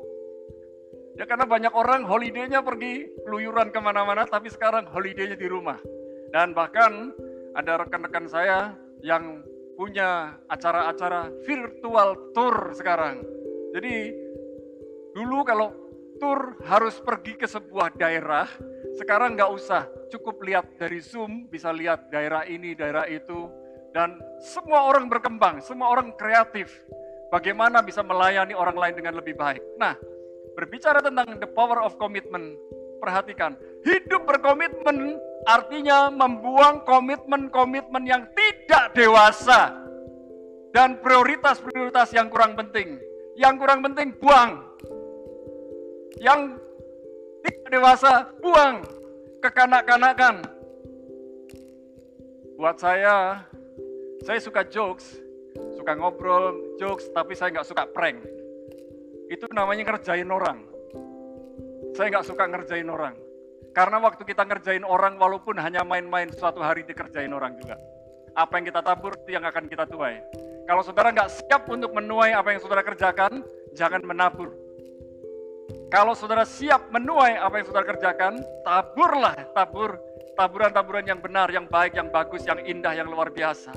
Ya 1.17 1.25
karena 1.25 1.49
banyak 1.49 1.73
orang 1.73 2.05
holidaynya 2.05 2.61
pergi 2.61 3.09
keluyuran 3.25 3.73
ke 3.73 3.81
mana-mana, 3.81 4.29
tapi 4.29 4.53
sekarang 4.53 4.85
holidaynya 4.85 5.33
di 5.33 5.49
rumah. 5.49 5.81
Dan 6.29 6.53
bahkan 6.53 7.09
ada 7.57 7.81
rekan-rekan 7.81 8.29
saya 8.29 8.77
yang 9.01 9.41
punya 9.73 10.37
acara-acara 10.45 11.33
virtual 11.41 12.33
tour 12.37 12.69
sekarang. 12.77 13.25
Jadi 13.73 14.13
dulu 15.17 15.41
kalau 15.41 15.73
tour 16.21 16.53
harus 16.69 17.01
pergi 17.01 17.33
ke 17.33 17.49
sebuah 17.49 17.97
daerah, 17.97 18.45
sekarang 19.01 19.33
nggak 19.33 19.49
usah, 19.57 19.89
cukup 20.09 20.41
lihat 20.43 20.65
dari 20.79 20.99
Zoom, 21.03 21.47
bisa 21.47 21.71
lihat 21.71 22.11
daerah 22.11 22.43
ini, 22.47 22.73
daerah 22.73 23.07
itu, 23.07 23.47
dan 23.91 24.19
semua 24.39 24.87
orang 24.87 25.07
berkembang, 25.07 25.59
semua 25.63 25.91
orang 25.91 26.15
kreatif. 26.15 26.71
Bagaimana 27.27 27.83
bisa 27.83 27.99
melayani 27.99 28.55
orang 28.55 28.79
lain 28.79 28.95
dengan 28.95 29.19
lebih 29.19 29.35
baik. 29.35 29.59
Nah, 29.75 29.99
Berbicara 30.57 31.05
tentang 31.05 31.37
the 31.37 31.45
power 31.45 31.85
of 31.85 32.01
commitment, 32.01 32.57
perhatikan, 32.97 33.53
hidup 33.85 34.25
berkomitmen 34.25 35.21
artinya 35.45 36.09
membuang 36.09 36.81
komitmen-komitmen 36.81 38.01
yang 38.09 38.25
tidak 38.33 38.97
dewasa 38.97 39.77
dan 40.73 40.97
prioritas-prioritas 40.97 42.09
yang 42.17 42.33
kurang 42.33 42.57
penting. 42.57 42.97
Yang 43.37 43.53
kurang 43.61 43.85
penting 43.85 44.17
buang. 44.17 44.65
Yang 46.17 46.57
tidak 47.45 47.67
dewasa 47.69 48.25
buang 48.41 48.81
kekanak-kanakan. 49.47 50.43
Buat 52.59 52.83
saya, 52.83 53.47
saya 54.27 54.39
suka 54.43 54.67
jokes, 54.67 55.15
suka 55.79 55.95
ngobrol 55.95 56.75
jokes, 56.75 57.07
tapi 57.15 57.31
saya 57.37 57.53
nggak 57.55 57.67
suka 57.69 57.87
prank 57.87 58.37
itu 59.27 59.45
namanya 59.51 59.83
ngerjain 59.87 60.27
orang. 60.31 60.63
Saya 61.95 62.07
nggak 62.11 62.27
suka 62.27 62.43
ngerjain 62.47 62.87
orang. 62.87 63.15
Karena 63.75 64.01
waktu 64.01 64.23
kita 64.25 64.47
ngerjain 64.47 64.81
orang 64.87 65.19
walaupun 65.21 65.59
hanya 65.61 65.85
main-main 65.85 66.31
suatu 66.33 66.63
hari 66.63 66.81
dikerjain 66.87 67.29
orang 67.29 67.59
juga. 67.59 67.77
Apa 68.33 68.57
yang 68.57 68.65
kita 68.71 68.81
tabur 68.81 69.13
itu 69.19 69.35
yang 69.37 69.45
akan 69.45 69.69
kita 69.69 69.85
tuai. 69.85 70.17
Kalau 70.65 70.81
saudara 70.83 71.13
nggak 71.13 71.31
siap 71.31 71.63
untuk 71.69 71.93
menuai 71.93 72.33
apa 72.33 72.55
yang 72.55 72.59
saudara 72.63 72.81
kerjakan, 72.81 73.45
jangan 73.77 74.01
menabur. 74.03 74.51
Kalau 75.87 76.11
saudara 76.11 76.43
siap 76.43 76.91
menuai 76.91 77.39
apa 77.39 77.63
yang 77.63 77.65
saudara 77.71 77.87
kerjakan, 77.87 78.43
taburlah, 78.67 79.35
tabur 79.55 79.95
taburan-taburan 80.35 81.07
yang 81.07 81.19
benar, 81.23 81.47
yang 81.49 81.65
baik, 81.65 81.95
yang 81.95 82.11
bagus, 82.11 82.43
yang 82.43 82.59
indah, 82.61 82.93
yang 82.93 83.07
luar 83.09 83.31
biasa. 83.31 83.71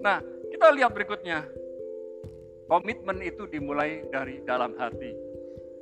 Nah, 0.00 0.22
kita 0.48 0.72
lihat 0.72 0.94
berikutnya. 0.94 1.44
Komitmen 2.66 3.22
itu 3.22 3.46
dimulai 3.46 4.06
dari 4.10 4.42
dalam 4.42 4.74
hati. 4.78 5.10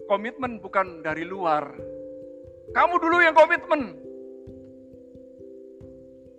Komitmen 0.08 0.60
bukan 0.60 1.00
dari 1.00 1.24
luar. 1.24 1.72
Kamu 2.72 2.94
dulu 3.00 3.16
yang 3.24 3.32
komitmen. 3.32 3.82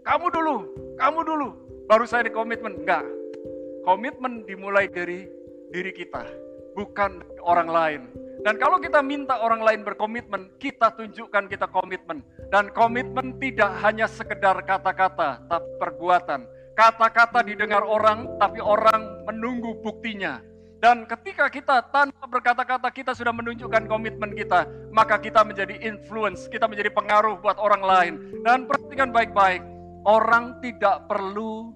Kamu 0.05 0.25
dulu, 0.29 0.55
kamu 1.01 1.19
dulu. 1.25 1.47
Baru 1.89 2.05
saya 2.05 2.29
di 2.29 2.33
komitmen. 2.33 2.81
Enggak. 2.81 3.05
Komitmen 3.85 4.45
dimulai 4.45 4.89
dari 4.89 5.25
diri 5.69 5.93
kita, 5.93 6.25
bukan 6.77 7.21
orang 7.41 7.69
lain. 7.69 8.24
Dan 8.45 8.61
kalau 8.61 8.77
kita 8.77 9.01
minta 9.01 9.41
orang 9.41 9.65
lain 9.65 9.81
berkomitmen, 9.81 10.53
kita 10.61 10.93
tunjukkan 10.93 11.49
kita 11.49 11.65
komitmen. 11.65 12.21
Dan 12.53 12.69
komitmen 12.77 13.41
tidak 13.41 13.73
hanya 13.81 14.05
sekedar 14.05 14.61
kata-kata, 14.61 15.41
tapi 15.49 15.65
perbuatan. 15.81 16.45
Kata-kata 16.77 17.41
didengar 17.41 17.81
orang, 17.81 18.37
tapi 18.37 18.61
orang 18.61 19.25
menunggu 19.25 19.81
buktinya. 19.81 20.45
Dan 20.77 21.09
ketika 21.09 21.49
kita 21.49 21.89
tanpa 21.89 22.29
berkata-kata 22.29 22.93
kita 22.93 23.17
sudah 23.17 23.33
menunjukkan 23.33 23.89
komitmen 23.89 24.37
kita, 24.37 24.69
maka 24.93 25.17
kita 25.17 25.41
menjadi 25.41 25.81
influence, 25.81 26.45
kita 26.45 26.69
menjadi 26.69 26.93
pengaruh 26.93 27.41
buat 27.41 27.57
orang 27.57 27.81
lain. 27.81 28.13
Dan 28.45 28.69
perhatikan 28.69 29.09
baik-baik, 29.09 29.65
orang 30.05 30.61
tidak 30.61 31.09
perlu 31.09 31.73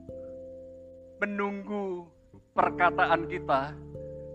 menunggu 1.18 2.06
perkataan 2.54 3.26
kita, 3.26 3.74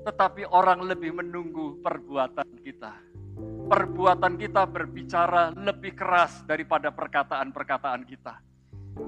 tetapi 0.05 0.47
orang 0.53 0.85
lebih 0.85 1.17
menunggu 1.17 1.81
perbuatan 1.81 2.61
kita. 2.61 2.93
Perbuatan 3.65 4.37
kita 4.37 4.69
berbicara 4.69 5.57
lebih 5.57 5.97
keras 5.97 6.45
daripada 6.45 6.93
perkataan-perkataan 6.93 8.03
kita. 8.05 8.39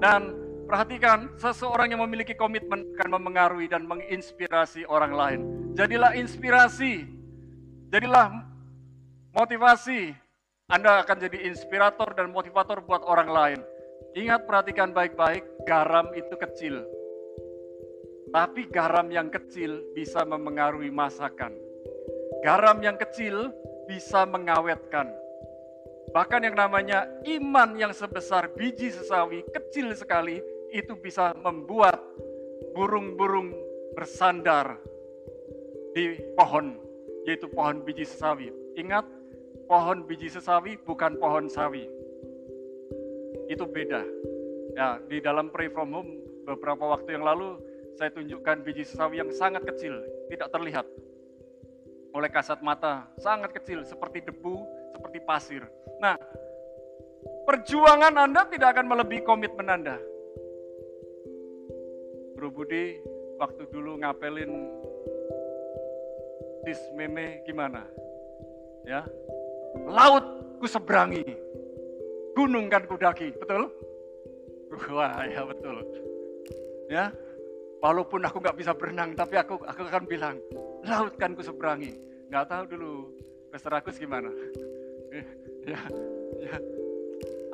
Dan 0.01 0.47
Perhatikan, 0.67 1.31
seseorang 1.39 1.95
yang 1.95 2.03
memiliki 2.03 2.35
komitmen 2.35 2.83
akan 2.99 3.09
memengaruhi 3.15 3.71
dan 3.71 3.87
menginspirasi 3.87 4.83
orang 4.91 5.15
lain. 5.15 5.39
Jadilah 5.79 6.11
inspirasi, 6.11 7.07
jadilah 7.87 8.43
motivasi. 9.31 10.11
Anda 10.67 11.07
akan 11.07 11.23
jadi 11.23 11.47
inspirator 11.47 12.11
dan 12.19 12.35
motivator 12.35 12.83
buat 12.83 12.99
orang 13.07 13.29
lain. 13.31 13.59
Ingat 14.11 14.43
perhatikan 14.43 14.91
baik-baik, 14.91 15.47
garam 15.63 16.11
itu 16.11 16.35
kecil. 16.35 16.83
Tapi 18.27 18.67
garam 18.67 19.07
yang 19.07 19.31
kecil 19.31 19.83
bisa 19.95 20.27
memengaruhi 20.27 20.91
masakan. 20.91 21.55
Garam 22.43 22.83
yang 22.83 22.99
kecil 22.99 23.49
bisa 23.87 24.27
mengawetkan. 24.27 25.07
Bahkan 26.11 26.41
yang 26.47 26.55
namanya 26.55 27.07
iman 27.23 27.75
yang 27.75 27.91
sebesar 27.91 28.51
biji 28.55 28.91
sesawi 28.91 29.43
kecil 29.51 29.91
sekali 29.95 30.39
itu 30.71 30.95
bisa 30.99 31.35
membuat 31.39 31.99
burung-burung 32.75 33.55
bersandar 33.95 34.77
di 35.95 36.19
pohon, 36.35 36.77
yaitu 37.25 37.47
pohon 37.49 37.81
biji 37.81 38.05
sesawi. 38.05 38.53
Ingat, 38.77 39.07
pohon 39.65 40.05
biji 40.05 40.29
sesawi 40.29 40.77
bukan 40.85 41.17
pohon 41.17 41.49
sawi. 41.49 41.89
Itu 43.49 43.65
beda. 43.65 44.03
Ya, 44.77 45.01
di 45.09 45.17
dalam 45.23 45.49
pray 45.49 45.73
from 45.73 45.89
home 45.89 46.11
beberapa 46.45 46.95
waktu 46.95 47.17
yang 47.17 47.25
lalu 47.25 47.57
saya 47.97 48.13
tunjukkan 48.13 48.61
biji 48.61 48.85
sesawi 48.85 49.17
yang 49.17 49.33
sangat 49.33 49.65
kecil. 49.65 49.97
tidak 50.29 50.53
terlihat 50.53 50.85
oleh 52.13 52.29
kasat 52.29 52.61
mata, 52.61 53.09
sangat 53.17 53.55
kecil 53.57 53.81
seperti 53.87 54.21
debu, 54.21 54.61
seperti 54.93 55.17
pasir. 55.23 55.63
Nah, 55.97 56.19
perjuangan 57.47 58.13
Anda 58.13 58.45
tidak 58.51 58.77
akan 58.77 58.85
melebihi 58.91 59.23
komitmen 59.25 59.67
Anda. 59.71 59.97
Bro 62.37 62.53
Budi, 62.53 63.01
waktu 63.41 63.65
dulu 63.73 63.97
ngapelin 64.03 64.51
tis 66.67 66.81
meme 66.93 67.41
gimana? 67.47 67.81
Ya, 68.85 69.07
laut 69.89 70.25
ku 70.61 70.67
seberangi, 70.69 71.23
gunung 72.37 72.69
kan 72.69 72.85
kudaki, 72.85 73.33
betul? 73.35 73.73
Wah 74.91 75.23
ya 75.25 75.47
betul. 75.47 75.81
Ya, 76.87 77.11
walaupun 77.87 78.19
aku 78.27 78.43
nggak 78.43 78.57
bisa 78.59 78.75
berenang, 78.75 79.15
tapi 79.15 79.39
aku 79.39 79.63
aku 79.63 79.87
akan 79.87 80.03
bilang 80.03 80.35
laut 80.83 81.15
kan 81.15 81.31
ku 81.31 81.39
seberangi. 81.39 81.95
Nggak 82.27 82.45
tahu 82.51 82.63
dulu 82.75 82.91
Pastor 83.47 83.79
gimana? 83.95 84.27
ya, 85.71 85.79
ya. 86.43 86.57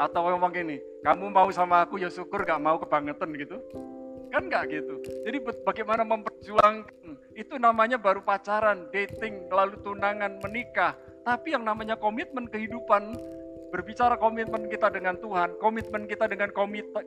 Atau 0.01 0.25
ngomong 0.25 0.49
gini, 0.49 0.81
kamu 1.05 1.29
mau 1.29 1.45
sama 1.53 1.85
aku 1.85 2.01
ya 2.01 2.09
syukur, 2.09 2.41
gak 2.41 2.57
mau 2.57 2.81
kebangetan 2.81 3.29
gitu. 3.37 3.61
Kan 4.33 4.49
nggak 4.49 4.73
gitu. 4.73 4.97
Jadi 5.21 5.37
bagaimana 5.61 6.01
memperjuangkan, 6.01 7.37
itu 7.37 7.55
namanya 7.61 8.01
baru 8.01 8.25
pacaran, 8.25 8.89
dating, 8.89 9.45
lalu 9.53 9.77
tunangan, 9.85 10.41
menikah. 10.41 10.97
Tapi 11.21 11.53
yang 11.53 11.61
namanya 11.61 11.93
komitmen 11.93 12.49
kehidupan, 12.49 13.13
berbicara 13.73 14.21
komitmen 14.21 14.69
kita 14.69 14.93
dengan 14.93 15.17
Tuhan, 15.17 15.57
komitmen 15.57 16.05
kita 16.05 16.29
dengan 16.29 16.53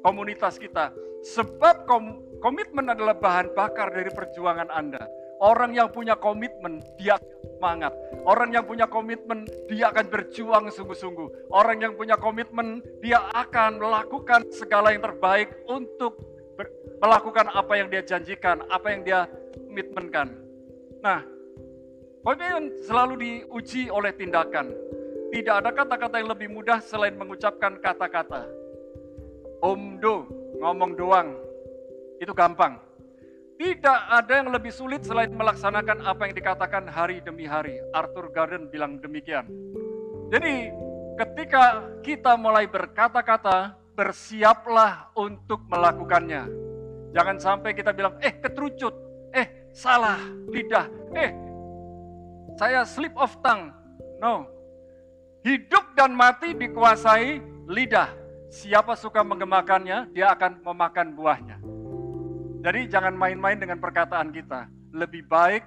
komunitas 0.03 0.59
kita. 0.59 0.91
Sebab 1.23 1.87
komitmen 2.43 2.91
adalah 2.91 3.15
bahan 3.15 3.55
bakar 3.55 3.95
dari 3.95 4.11
perjuangan 4.11 4.67
Anda. 4.75 5.07
Orang 5.39 5.79
yang 5.79 5.95
punya 5.95 6.19
komitmen, 6.19 6.83
dia 6.99 7.15
semangat. 7.55 7.95
Orang 8.27 8.51
yang 8.51 8.67
punya 8.67 8.91
komitmen, 8.91 9.47
dia 9.71 9.95
akan 9.95 10.11
berjuang 10.11 10.65
sungguh-sungguh. 10.75 11.55
Orang 11.55 11.79
yang 11.87 11.95
punya 11.95 12.19
komitmen, 12.19 12.83
dia 12.99 13.23
akan 13.31 13.79
melakukan 13.79 14.51
segala 14.51 14.91
yang 14.91 15.07
terbaik 15.07 15.55
untuk 15.71 16.19
melakukan 16.99 17.53
apa 17.53 17.73
yang 17.79 17.93
dia 17.93 18.03
janjikan, 18.03 18.65
apa 18.73 18.87
yang 18.91 19.05
dia 19.07 19.29
komitmenkan. 19.55 20.35
Nah, 21.05 21.21
komitmen 22.25 22.73
selalu 22.83 23.15
diuji 23.21 23.93
oleh 23.93 24.17
tindakan. 24.17 24.73
Tidak 25.33 25.55
ada 25.55 25.71
kata-kata 25.75 26.23
yang 26.23 26.31
lebih 26.31 26.49
mudah 26.51 26.79
selain 26.79 27.19
mengucapkan 27.19 27.79
kata-kata. 27.83 28.47
Omdo, 29.61 30.29
ngomong 30.63 30.95
doang, 30.95 31.35
itu 32.23 32.31
gampang. 32.33 32.79
Tidak 33.57 34.01
ada 34.13 34.33
yang 34.45 34.53
lebih 34.53 34.69
sulit 34.69 35.01
selain 35.01 35.33
melaksanakan 35.33 36.05
apa 36.05 36.29
yang 36.29 36.35
dikatakan 36.37 36.85
hari 36.93 37.25
demi 37.25 37.49
hari. 37.49 37.81
Arthur 37.97 38.29
Garden 38.29 38.69
bilang 38.69 39.01
demikian. 39.01 39.49
Jadi, 40.29 40.69
ketika 41.17 41.89
kita 42.05 42.37
mulai 42.37 42.69
berkata-kata, 42.69 43.81
bersiaplah 43.97 45.09
untuk 45.17 45.65
melakukannya. 45.73 46.45
Jangan 47.17 47.37
sampai 47.41 47.73
kita 47.73 47.97
bilang, 47.97 48.21
eh 48.21 48.37
ketrucut, 48.37 48.93
eh 49.33 49.73
salah 49.73 50.21
lidah, 50.53 50.85
eh 51.17 51.33
saya 52.61 52.85
slip 52.85 53.17
of 53.17 53.33
tongue. 53.41 53.73
No. 54.21 54.56
Hidup 55.47 55.95
dan 55.95 56.11
mati 56.11 56.59
dikuasai 56.59 57.39
lidah. 57.71 58.11
Siapa 58.51 58.99
suka 58.99 59.23
mengemakannya, 59.23 60.11
dia 60.11 60.35
akan 60.35 60.59
memakan 60.59 61.15
buahnya. 61.15 61.63
Jadi 62.67 62.91
jangan 62.91 63.15
main-main 63.15 63.55
dengan 63.55 63.79
perkataan 63.79 64.35
kita. 64.35 64.67
Lebih 64.91 65.23
baik 65.31 65.63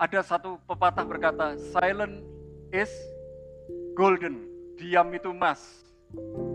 ada 0.00 0.24
satu 0.24 0.56
pepatah 0.64 1.04
berkata, 1.04 1.52
silent 1.68 2.24
is 2.72 2.88
golden. 3.92 4.48
Diam 4.80 5.12
itu 5.12 5.36
emas. 5.36 5.60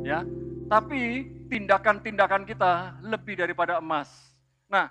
Ya, 0.02 0.26
tapi 0.66 1.30
tindakan-tindakan 1.54 2.50
kita 2.50 2.98
lebih 3.06 3.46
daripada 3.46 3.78
emas. 3.78 4.10
Nah, 4.74 4.90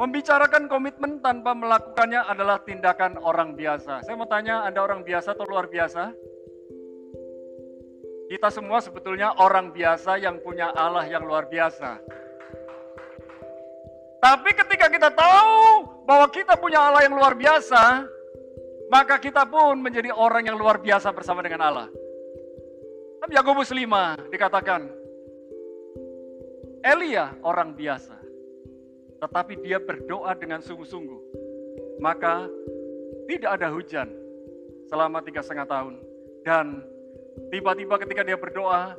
membicarakan 0.00 0.72
komitmen 0.72 1.20
tanpa 1.20 1.52
melakukannya 1.52 2.24
adalah 2.24 2.64
tindakan 2.64 3.20
orang 3.20 3.52
biasa. 3.52 4.08
Saya 4.08 4.16
mau 4.16 4.24
tanya, 4.24 4.64
Anda 4.64 4.80
orang 4.80 5.04
biasa 5.04 5.36
atau 5.36 5.44
luar 5.44 5.68
biasa? 5.68 6.16
Kita 8.26 8.50
semua 8.50 8.82
sebetulnya 8.82 9.38
orang 9.38 9.70
biasa 9.70 10.18
yang 10.18 10.42
punya 10.42 10.74
Allah 10.74 11.06
yang 11.06 11.22
luar 11.22 11.46
biasa. 11.46 12.02
Tapi 14.18 14.50
ketika 14.50 14.90
kita 14.90 15.14
tahu 15.14 15.86
bahwa 16.02 16.26
kita 16.34 16.58
punya 16.58 16.82
Allah 16.82 17.06
yang 17.06 17.14
luar 17.14 17.38
biasa, 17.38 18.02
maka 18.90 19.22
kita 19.22 19.46
pun 19.46 19.78
menjadi 19.78 20.10
orang 20.10 20.50
yang 20.50 20.58
luar 20.58 20.82
biasa 20.82 21.14
bersama 21.14 21.38
dengan 21.42 21.62
Allah. 21.62 21.88
Yakobus 23.26 23.74
5 23.74 24.30
dikatakan, 24.30 24.86
Elia 26.82 27.34
orang 27.42 27.74
biasa, 27.74 28.14
tetapi 29.22 29.58
dia 29.66 29.82
berdoa 29.82 30.34
dengan 30.38 30.62
sungguh-sungguh. 30.62 31.20
Maka 31.98 32.46
tidak 33.26 33.58
ada 33.58 33.68
hujan 33.74 34.06
selama 34.86 35.18
tiga 35.26 35.42
setengah 35.42 35.66
tahun. 35.66 35.94
Dan 36.46 36.86
tiba-tiba 37.52 37.94
ketika 38.00 38.22
dia 38.24 38.38
berdoa, 38.38 38.96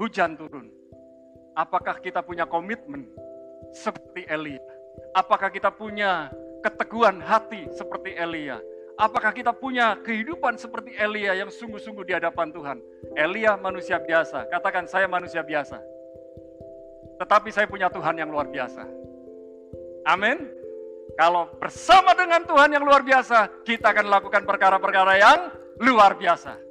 hujan 0.00 0.36
turun. 0.36 0.68
Apakah 1.56 1.98
kita 2.04 2.20
punya 2.20 2.44
komitmen 2.44 3.08
seperti 3.72 4.28
Elia? 4.28 4.60
Apakah 5.16 5.48
kita 5.48 5.72
punya 5.72 6.28
keteguhan 6.60 7.20
hati 7.20 7.68
seperti 7.72 8.12
Elia? 8.12 8.60
Apakah 8.96 9.32
kita 9.32 9.52
punya 9.52 9.96
kehidupan 10.00 10.56
seperti 10.56 10.96
Elia 10.96 11.36
yang 11.36 11.52
sungguh-sungguh 11.52 12.04
di 12.04 12.16
hadapan 12.16 12.48
Tuhan? 12.48 12.78
Elia 13.12 13.56
manusia 13.60 14.00
biasa, 14.00 14.48
katakan 14.48 14.88
saya 14.88 15.04
manusia 15.04 15.44
biasa. 15.44 15.80
Tetapi 17.20 17.48
saya 17.52 17.68
punya 17.68 17.88
Tuhan 17.92 18.16
yang 18.16 18.28
luar 18.28 18.48
biasa. 18.48 18.84
Amin. 20.08 20.48
Kalau 21.16 21.48
bersama 21.56 22.12
dengan 22.12 22.44
Tuhan 22.44 22.76
yang 22.76 22.84
luar 22.84 23.00
biasa, 23.00 23.64
kita 23.64 23.96
akan 23.96 24.12
lakukan 24.12 24.44
perkara-perkara 24.44 25.12
yang 25.16 25.40
luar 25.80 26.16
biasa. 26.16 26.65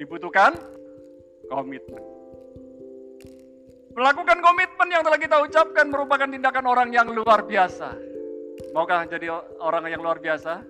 Dibutuhkan 0.00 0.56
komitmen. 1.52 2.00
Melakukan 3.92 4.38
komitmen 4.40 4.88
yang 4.88 5.04
telah 5.04 5.20
kita 5.20 5.36
ucapkan 5.44 5.92
merupakan 5.92 6.24
tindakan 6.24 6.64
orang 6.64 6.88
yang 6.88 7.12
luar 7.12 7.44
biasa. 7.44 7.92
Maukah 8.72 9.04
jadi 9.04 9.28
orang 9.60 9.92
yang 9.92 10.00
luar 10.00 10.16
biasa? 10.16 10.64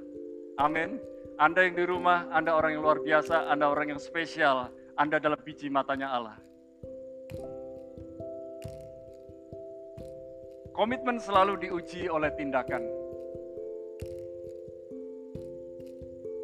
Amin. 0.58 0.98
Anda 1.38 1.62
yang 1.62 1.78
di 1.78 1.84
rumah, 1.86 2.26
Anda 2.34 2.58
orang 2.58 2.74
yang 2.74 2.82
luar 2.82 2.98
biasa, 3.06 3.46
Anda 3.46 3.70
orang 3.70 3.94
yang 3.94 4.00
spesial, 4.02 4.66
Anda 4.98 5.22
adalah 5.22 5.38
biji 5.38 5.70
matanya 5.70 6.10
Allah. 6.10 6.36
Komitmen 10.74 11.22
selalu 11.22 11.70
diuji 11.70 12.10
oleh 12.10 12.34
tindakan. 12.34 12.99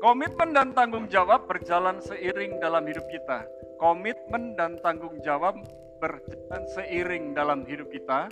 Komitmen 0.06 0.54
dan 0.54 0.70
tanggung 0.70 1.10
jawab 1.10 1.50
berjalan 1.50 1.98
seiring 1.98 2.62
dalam 2.62 2.86
hidup 2.86 3.02
kita. 3.10 3.42
Komitmen 3.74 4.54
dan 4.54 4.78
tanggung 4.78 5.18
jawab 5.18 5.58
berjalan 5.98 6.62
seiring 6.78 7.34
dalam 7.34 7.66
hidup 7.66 7.90
kita. 7.90 8.30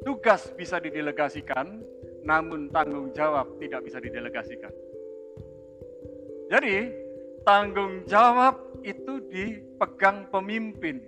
Tugas 0.00 0.48
bisa 0.56 0.80
didelegasikan, 0.80 1.84
namun 2.24 2.72
tanggung 2.72 3.12
jawab 3.12 3.52
tidak 3.60 3.84
bisa 3.84 4.00
didelegasikan. 4.00 4.72
Jadi, 6.48 6.88
tanggung 7.44 8.08
jawab 8.08 8.80
itu 8.80 9.20
dipegang 9.28 10.24
pemimpin, 10.32 11.04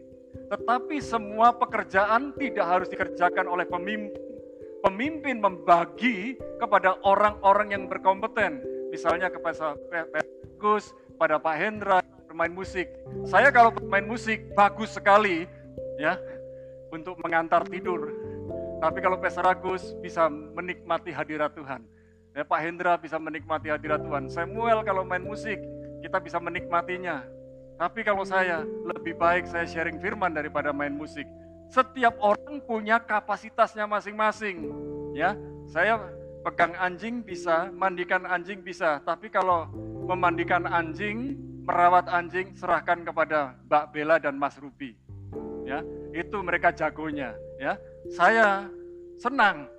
tetapi 0.52 1.00
semua 1.00 1.56
pekerjaan 1.56 2.36
tidak 2.36 2.66
harus 2.68 2.88
dikerjakan 2.92 3.48
oleh 3.48 3.64
pemimpin. 3.64 4.12
Pemimpin 4.84 5.40
membagi 5.40 6.36
kepada 6.60 7.00
orang-orang 7.06 7.70
yang 7.72 7.84
berkompeten, 7.88 8.71
misalnya 8.92 9.32
kepada 9.32 9.74
Gus, 10.60 10.92
pada 11.16 11.40
Pak 11.40 11.56
Hendra, 11.56 11.98
bermain 12.28 12.52
musik. 12.52 12.92
Saya 13.24 13.48
kalau 13.48 13.72
bermain 13.72 14.04
musik 14.04 14.52
bagus 14.52 14.92
sekali, 14.92 15.48
ya, 15.96 16.20
untuk 16.92 17.16
mengantar 17.24 17.64
tidur 17.64 18.22
tapi 18.82 18.98
kalau 18.98 19.14
Pastor 19.14 19.46
Agus 19.46 19.94
bisa 20.02 20.26
menikmati 20.26 21.14
hadirat 21.14 21.54
Tuhan. 21.54 21.86
Ya, 22.34 22.42
Pak 22.42 22.60
Hendra 22.66 22.98
bisa 22.98 23.14
menikmati 23.14 23.70
hadirat 23.70 24.02
Tuhan. 24.02 24.26
Samuel 24.26 24.82
kalau 24.82 25.06
main 25.06 25.22
musik, 25.22 25.54
kita 26.02 26.18
bisa 26.18 26.42
menikmatinya. 26.42 27.22
Tapi 27.78 28.02
kalau 28.02 28.26
saya, 28.26 28.66
lebih 28.66 29.14
baik 29.14 29.46
saya 29.46 29.70
sharing 29.70 30.02
firman 30.02 30.34
daripada 30.34 30.74
main 30.74 30.90
musik. 30.90 31.22
Setiap 31.70 32.18
orang 32.18 32.58
punya 32.66 32.98
kapasitasnya 32.98 33.86
masing-masing. 33.86 34.66
Ya, 35.14 35.38
saya 35.70 36.02
pegang 36.42 36.74
anjing 36.76 37.22
bisa, 37.22 37.70
mandikan 37.72 38.26
anjing 38.26 38.60
bisa. 38.60 38.98
Tapi 39.06 39.30
kalau 39.30 39.70
memandikan 40.06 40.66
anjing, 40.66 41.38
merawat 41.62 42.10
anjing, 42.10 42.52
serahkan 42.58 43.06
kepada 43.06 43.54
Mbak 43.70 43.84
Bella 43.94 44.16
dan 44.18 44.34
Mas 44.36 44.58
Ruby. 44.58 44.98
Ya, 45.62 45.80
itu 46.10 46.42
mereka 46.42 46.74
jagonya. 46.74 47.38
Ya, 47.62 47.78
saya 48.10 48.66
senang 49.22 49.70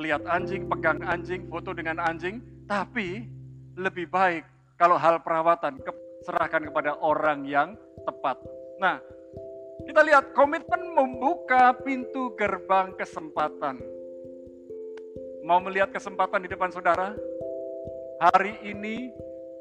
lihat 0.00 0.24
anjing, 0.24 0.64
pegang 0.66 1.04
anjing, 1.04 1.44
foto 1.52 1.76
dengan 1.76 2.00
anjing, 2.00 2.40
tapi 2.64 3.28
lebih 3.76 4.08
baik 4.08 4.42
kalau 4.80 4.96
hal 4.96 5.20
perawatan 5.20 5.78
serahkan 6.24 6.66
kepada 6.72 6.96
orang 6.98 7.44
yang 7.44 7.76
tepat. 8.08 8.40
Nah, 8.80 8.98
kita 9.84 10.00
lihat 10.06 10.32
komitmen 10.32 10.96
membuka 10.96 11.76
pintu 11.84 12.32
gerbang 12.34 12.94
kesempatan. 12.96 13.97
Mau 15.42 15.58
melihat 15.62 15.90
kesempatan 15.90 16.42
di 16.44 16.48
depan 16.50 16.70
saudara? 16.70 17.14
Hari 18.18 18.58
ini 18.66 19.12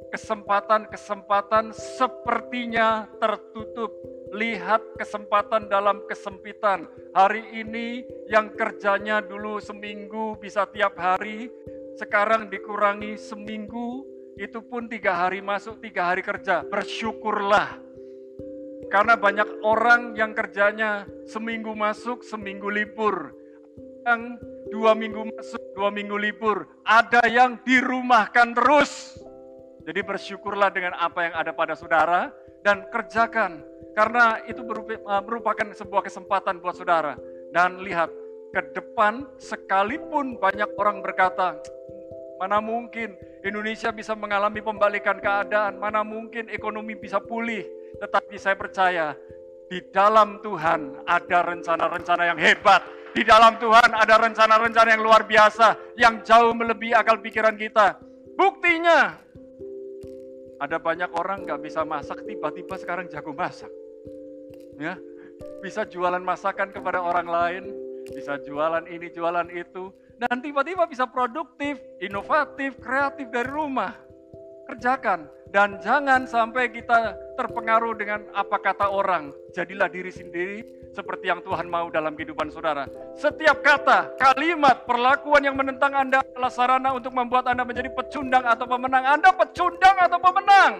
kesempatan-kesempatan 0.09 1.75
sepertinya 1.75 3.05
tertutup. 3.21 3.93
Lihat 4.33 4.99
kesempatan 4.99 5.71
dalam 5.71 6.03
kesempitan. 6.09 6.87
Hari 7.15 7.63
ini 7.63 8.03
yang 8.27 8.51
kerjanya 8.53 9.23
dulu 9.23 9.63
seminggu 9.63 10.35
bisa 10.41 10.67
tiap 10.67 10.99
hari, 10.99 11.47
sekarang 11.95 12.51
dikurangi 12.51 13.15
seminggu, 13.15 14.03
itu 14.37 14.59
pun 14.61 14.85
tiga 14.85 15.25
hari 15.25 15.39
masuk, 15.39 15.81
tiga 15.81 16.11
hari 16.13 16.21
kerja. 16.21 16.61
Bersyukurlah. 16.67 17.79
Karena 18.87 19.19
banyak 19.19 19.65
orang 19.67 20.15
yang 20.15 20.31
kerjanya 20.31 21.03
seminggu 21.27 21.75
masuk, 21.75 22.23
seminggu 22.23 22.71
libur. 22.71 23.35
Yang 24.07 24.39
dua 24.71 24.95
minggu 24.95 25.27
masuk, 25.35 25.59
dua 25.77 25.93
minggu 25.93 26.17
libur. 26.17 26.65
Ada 26.81 27.29
yang 27.29 27.61
dirumahkan 27.61 28.57
terus. 28.57 29.21
Jadi 29.85 30.01
bersyukurlah 30.01 30.73
dengan 30.73 30.97
apa 30.97 31.29
yang 31.29 31.33
ada 31.37 31.53
pada 31.53 31.77
saudara 31.77 32.33
dan 32.65 32.89
kerjakan 32.89 33.61
karena 33.93 34.41
itu 34.49 34.65
eh, 34.65 35.21
merupakan 35.21 35.69
sebuah 35.77 36.01
kesempatan 36.01 36.57
buat 36.57 36.73
saudara. 36.73 37.13
Dan 37.53 37.85
lihat, 37.85 38.09
ke 38.51 38.61
depan 38.73 39.23
sekalipun 39.39 40.41
banyak 40.41 40.67
orang 40.75 40.99
berkata, 40.99 41.55
mana 42.37 42.59
mungkin 42.59 43.15
Indonesia 43.41 43.89
bisa 43.89 44.13
mengalami 44.13 44.59
pembalikan 44.59 45.17
keadaan, 45.17 45.79
mana 45.79 46.03
mungkin 46.03 46.51
ekonomi 46.51 46.93
bisa 46.93 47.17
pulih. 47.23 47.63
Tetapi 47.97 48.35
saya 48.35 48.53
percaya, 48.59 49.15
di 49.67 49.79
dalam 49.89 50.39
Tuhan 50.43 51.07
ada 51.07 51.39
rencana-rencana 51.43 52.23
yang 52.35 52.39
hebat. 52.39 52.96
Di 53.17 53.25
dalam 53.25 53.57
Tuhan 53.57 53.97
ada 53.97 54.15
rencana-rencana 54.21 54.93
yang 54.93 55.01
luar 55.01 55.25
biasa, 55.25 55.97
yang 55.97 56.21
jauh 56.21 56.53
melebihi 56.53 56.93
akal 56.93 57.17
pikiran 57.17 57.57
kita. 57.57 57.97
Buktinya, 58.37 59.17
ada 60.61 60.77
banyak 60.77 61.09
orang 61.17 61.41
nggak 61.41 61.65
bisa 61.65 61.81
masak, 61.81 62.21
tiba-tiba 62.29 62.77
sekarang 62.77 63.09
jago 63.09 63.33
masak 63.33 63.73
ya 64.77 64.95
bisa 65.61 65.85
jualan 65.85 66.21
masakan 66.21 66.69
kepada 66.69 67.01
orang 67.01 67.27
lain, 67.27 67.63
bisa 68.09 68.37
jualan 68.41 68.85
ini, 68.89 69.09
jualan 69.09 69.49
itu, 69.53 69.89
dan 70.17 70.41
tiba-tiba 70.41 70.85
bisa 70.89 71.05
produktif, 71.05 71.77
inovatif, 72.01 72.77
kreatif 72.81 73.29
dari 73.29 73.49
rumah. 73.49 73.93
Kerjakan, 74.65 75.29
dan 75.51 75.79
jangan 75.79 76.27
sampai 76.27 76.67
kita 76.67 77.15
terpengaruh 77.39 77.95
dengan 77.95 78.27
apa 78.35 78.59
kata 78.59 78.91
orang. 78.91 79.31
Jadilah 79.55 79.87
diri 79.87 80.11
sendiri 80.11 80.59
seperti 80.91 81.29
yang 81.31 81.39
Tuhan 81.45 81.69
mau 81.69 81.87
dalam 81.87 82.17
kehidupan 82.17 82.51
saudara. 82.51 82.89
Setiap 83.15 83.63
kata, 83.63 84.17
kalimat, 84.19 84.83
perlakuan 84.83 85.45
yang 85.45 85.55
menentang 85.55 85.93
Anda 85.93 86.25
adalah 86.25 86.51
sarana 86.51 86.89
untuk 86.97 87.13
membuat 87.13 87.47
Anda 87.47 87.63
menjadi 87.63 87.93
pecundang 87.93 88.43
atau 88.43 88.65
pemenang. 88.65 89.03
Anda 89.05 89.29
pecundang 89.31 89.95
atau 89.95 90.19
pemenang. 90.19 90.73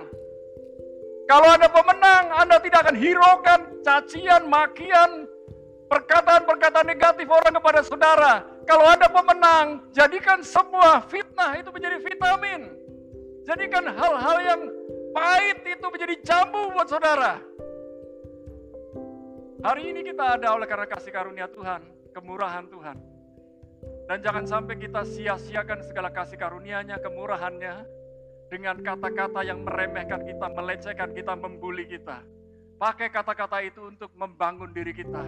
Kalau 1.28 1.48
Anda 1.52 1.68
pemenang, 1.68 2.24
Anda 2.34 2.56
tidak 2.64 2.80
akan 2.88 2.98
hiraukan 2.98 3.60
cacian, 3.84 4.48
makian, 4.48 5.28
perkataan-perkataan 5.92 6.88
negatif 6.88 7.28
orang 7.28 7.54
kepada 7.56 7.80
saudara. 7.84 8.34
Kalau 8.68 8.84
Anda 8.84 9.08
pemenang, 9.08 9.92
jadikan 9.96 10.44
semua 10.44 11.04
fitnah 11.08 11.56
itu 11.60 11.72
menjadi 11.72 12.00
vitamin. 12.04 12.88
Jadikan 13.48 13.88
hal-hal 13.88 14.38
yang 14.44 14.62
pahit 15.16 15.64
itu 15.64 15.88
menjadi 15.88 16.16
jambu 16.20 16.68
buat 16.76 16.92
saudara. 16.92 17.40
Hari 19.64 19.84
ini 19.88 20.04
kita 20.04 20.36
ada 20.36 20.52
oleh 20.52 20.68
karena 20.68 20.84
kasih 20.84 21.16
karunia 21.16 21.48
Tuhan, 21.48 21.80
kemurahan 22.12 22.68
Tuhan. 22.68 23.00
Dan 24.12 24.20
jangan 24.20 24.44
sampai 24.44 24.76
kita 24.76 25.08
sia-siakan 25.08 25.80
segala 25.80 26.12
kasih 26.12 26.36
karunia-Nya, 26.36 27.00
kemurahannya, 27.00 27.88
dengan 28.52 28.84
kata-kata 28.84 29.40
yang 29.48 29.64
meremehkan 29.64 30.28
kita, 30.28 30.46
melecehkan 30.52 31.10
kita, 31.16 31.34
membuli 31.40 31.88
kita. 31.88 32.24
Pakai 32.76 33.08
kata-kata 33.08 33.64
itu 33.64 33.80
untuk 33.88 34.12
membangun 34.20 34.76
diri 34.76 34.92
kita 34.92 35.24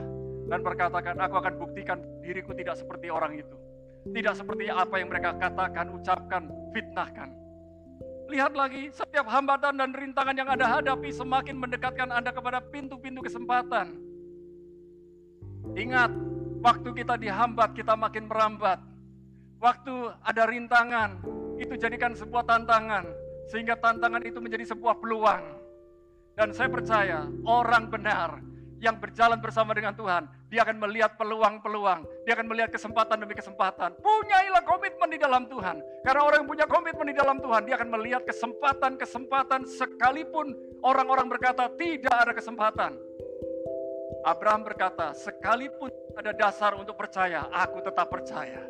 dan 0.51 0.59
berkatakan, 0.59 1.15
aku 1.23 1.39
akan 1.39 1.55
buktikan 1.55 2.03
diriku 2.19 2.51
tidak 2.51 2.75
seperti 2.75 3.07
orang 3.07 3.39
itu. 3.39 3.55
Tidak 4.11 4.35
seperti 4.35 4.67
apa 4.67 4.99
yang 4.99 5.07
mereka 5.07 5.39
katakan, 5.39 5.87
ucapkan, 5.91 6.43
fitnahkan. 6.75 7.38
Lihat 8.29 8.53
lagi, 8.53 8.93
setiap 8.93 9.25
hambatan 9.25 9.81
dan 9.81 9.89
rintangan 9.89 10.37
yang 10.37 10.45
Anda 10.45 10.69
hadapi 10.69 11.09
semakin 11.09 11.57
mendekatkan 11.57 12.13
Anda 12.13 12.29
kepada 12.29 12.61
pintu-pintu 12.61 13.25
kesempatan. 13.25 13.97
Ingat, 15.73 16.13
waktu 16.61 16.89
kita 16.93 17.17
dihambat, 17.17 17.73
kita 17.73 17.97
makin 17.97 18.29
merambat. 18.29 18.77
Waktu 19.57 20.13
ada 20.21 20.45
rintangan, 20.45 21.25
itu 21.57 21.73
jadikan 21.73 22.13
sebuah 22.13 22.45
tantangan, 22.45 23.09
sehingga 23.49 23.73
tantangan 23.81 24.21
itu 24.21 24.37
menjadi 24.37 24.77
sebuah 24.77 25.01
peluang. 25.01 25.43
Dan 26.37 26.53
saya 26.53 26.69
percaya 26.69 27.25
orang 27.49 27.89
benar 27.89 28.39
yang 28.79 28.95
berjalan 28.97 29.39
bersama 29.43 29.75
dengan 29.75 29.91
Tuhan, 29.91 30.27
dia 30.47 30.63
akan 30.63 30.79
melihat 30.79 31.19
peluang-peluang, 31.19 32.07
dia 32.23 32.33
akan 32.33 32.47
melihat 32.47 32.71
kesempatan 32.71 33.19
demi 33.19 33.35
kesempatan. 33.35 33.93
Punyailah 33.99 34.63
komitmen 34.63 35.09
di 35.11 35.19
dalam 35.19 35.45
Tuhan. 35.51 35.83
Karena 36.03 36.21
orang 36.23 36.43
yang 36.43 36.49
punya 36.49 36.65
komitmen 36.65 37.07
di 37.11 37.15
dalam 37.15 37.37
Tuhan, 37.43 37.61
dia 37.67 37.75
akan 37.75 37.89
melihat 37.99 38.23
kesempatan-kesempatan 38.23 39.67
sekalipun 39.67 40.55
orang-orang 40.81 41.27
berkata 41.27 41.67
tidak 41.75 42.15
ada 42.15 42.33
kesempatan. 42.33 42.91
Abraham 44.23 44.67
berkata, 44.67 45.15
sekalipun 45.15 45.91
ada 46.19 46.35
dasar 46.35 46.75
untuk 46.75 46.99
percaya, 46.99 47.47
aku 47.51 47.79
tetap 47.79 48.11
percaya. 48.11 48.67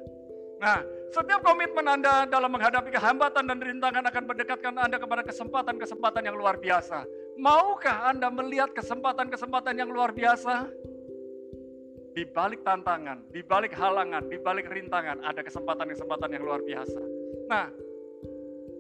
Nah, 0.60 0.84
setiap 1.10 1.42
komitmen 1.42 1.88
Anda 1.88 2.28
dalam 2.28 2.52
menghadapi 2.52 2.92
kehambatan 2.94 3.48
dan 3.48 3.58
rintangan 3.58 4.04
akan 4.06 4.24
mendekatkan 4.28 4.74
Anda 4.76 5.00
kepada 5.00 5.24
kesempatan-kesempatan 5.26 6.22
yang 6.28 6.36
luar 6.36 6.60
biasa. 6.60 7.08
Maukah 7.40 8.12
Anda 8.12 8.28
melihat 8.28 8.76
kesempatan-kesempatan 8.76 9.80
yang 9.80 9.88
luar 9.88 10.12
biasa? 10.12 10.68
Di 12.12 12.28
balik 12.36 12.68
tantangan, 12.68 13.24
di 13.32 13.40
balik 13.40 13.72
halangan, 13.80 14.28
di 14.28 14.36
balik 14.44 14.68
rintangan, 14.68 15.24
ada 15.24 15.40
kesempatan-kesempatan 15.40 16.36
yang 16.36 16.44
luar 16.44 16.60
biasa. 16.60 17.00
Nah, 17.48 17.72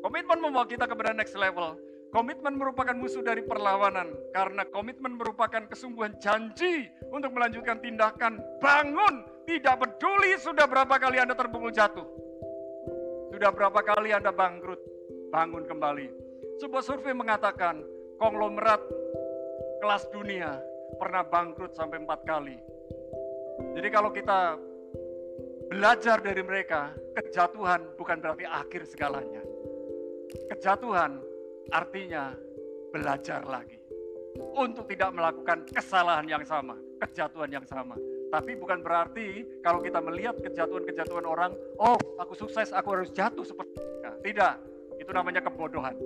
komitmen 0.04 0.44
membawa 0.44 0.68
kita 0.68 0.92
kepada 0.92 1.16
next 1.16 1.40
level. 1.40 1.80
Komitmen 2.12 2.60
merupakan 2.60 2.98
musuh 2.98 3.24
dari 3.24 3.46
perlawanan, 3.46 4.12
karena 4.36 4.68
komitmen 4.68 5.16
merupakan 5.16 5.64
kesungguhan 5.70 6.20
janji 6.20 6.90
untuk 7.16 7.32
melanjutkan 7.32 7.80
tindakan 7.80 8.44
bangun 8.60 9.24
tidak 9.48 9.78
peduli 9.78 10.36
sudah 10.36 10.68
berapa 10.68 11.00
kali 11.00 11.22
Anda 11.22 11.38
terpukul 11.38 11.72
jatuh. 11.72 12.04
Sudah 13.32 13.54
berapa 13.56 13.80
kali 13.88 14.12
Anda 14.12 14.36
bangkrut, 14.36 14.82
bangun 15.32 15.64
kembali. 15.64 16.12
Sebuah 16.60 16.84
survei 16.84 17.14
mengatakan 17.14 17.99
konglomerat 18.20 18.84
kelas 19.80 20.04
dunia 20.12 20.60
pernah 21.00 21.24
bangkrut 21.24 21.72
sampai 21.72 22.04
empat 22.04 22.22
kali. 22.28 22.60
Jadi 23.80 23.88
kalau 23.88 24.12
kita 24.12 24.60
belajar 25.72 26.20
dari 26.20 26.44
mereka, 26.44 26.92
kejatuhan 27.16 27.96
bukan 27.96 28.20
berarti 28.20 28.44
akhir 28.44 28.84
segalanya. 28.92 29.44
Kejatuhan 30.52 31.24
artinya 31.72 32.36
belajar 32.92 33.46
lagi 33.48 33.80
untuk 34.60 34.86
tidak 34.92 35.16
melakukan 35.16 35.64
kesalahan 35.72 36.28
yang 36.28 36.44
sama, 36.44 36.76
kejatuhan 37.00 37.50
yang 37.50 37.66
sama. 37.66 37.96
Tapi 38.30 38.54
bukan 38.60 38.86
berarti 38.86 39.42
kalau 39.66 39.82
kita 39.82 39.98
melihat 40.04 40.38
kejatuhan-kejatuhan 40.44 41.26
orang, 41.26 41.52
oh 41.82 41.98
aku 42.22 42.38
sukses, 42.38 42.70
aku 42.70 42.94
harus 42.94 43.10
jatuh 43.10 43.42
seperti 43.42 43.74
mereka. 43.80 44.12
Tidak, 44.22 44.54
itu 45.02 45.12
namanya 45.16 45.42
kebodohan. 45.42 45.98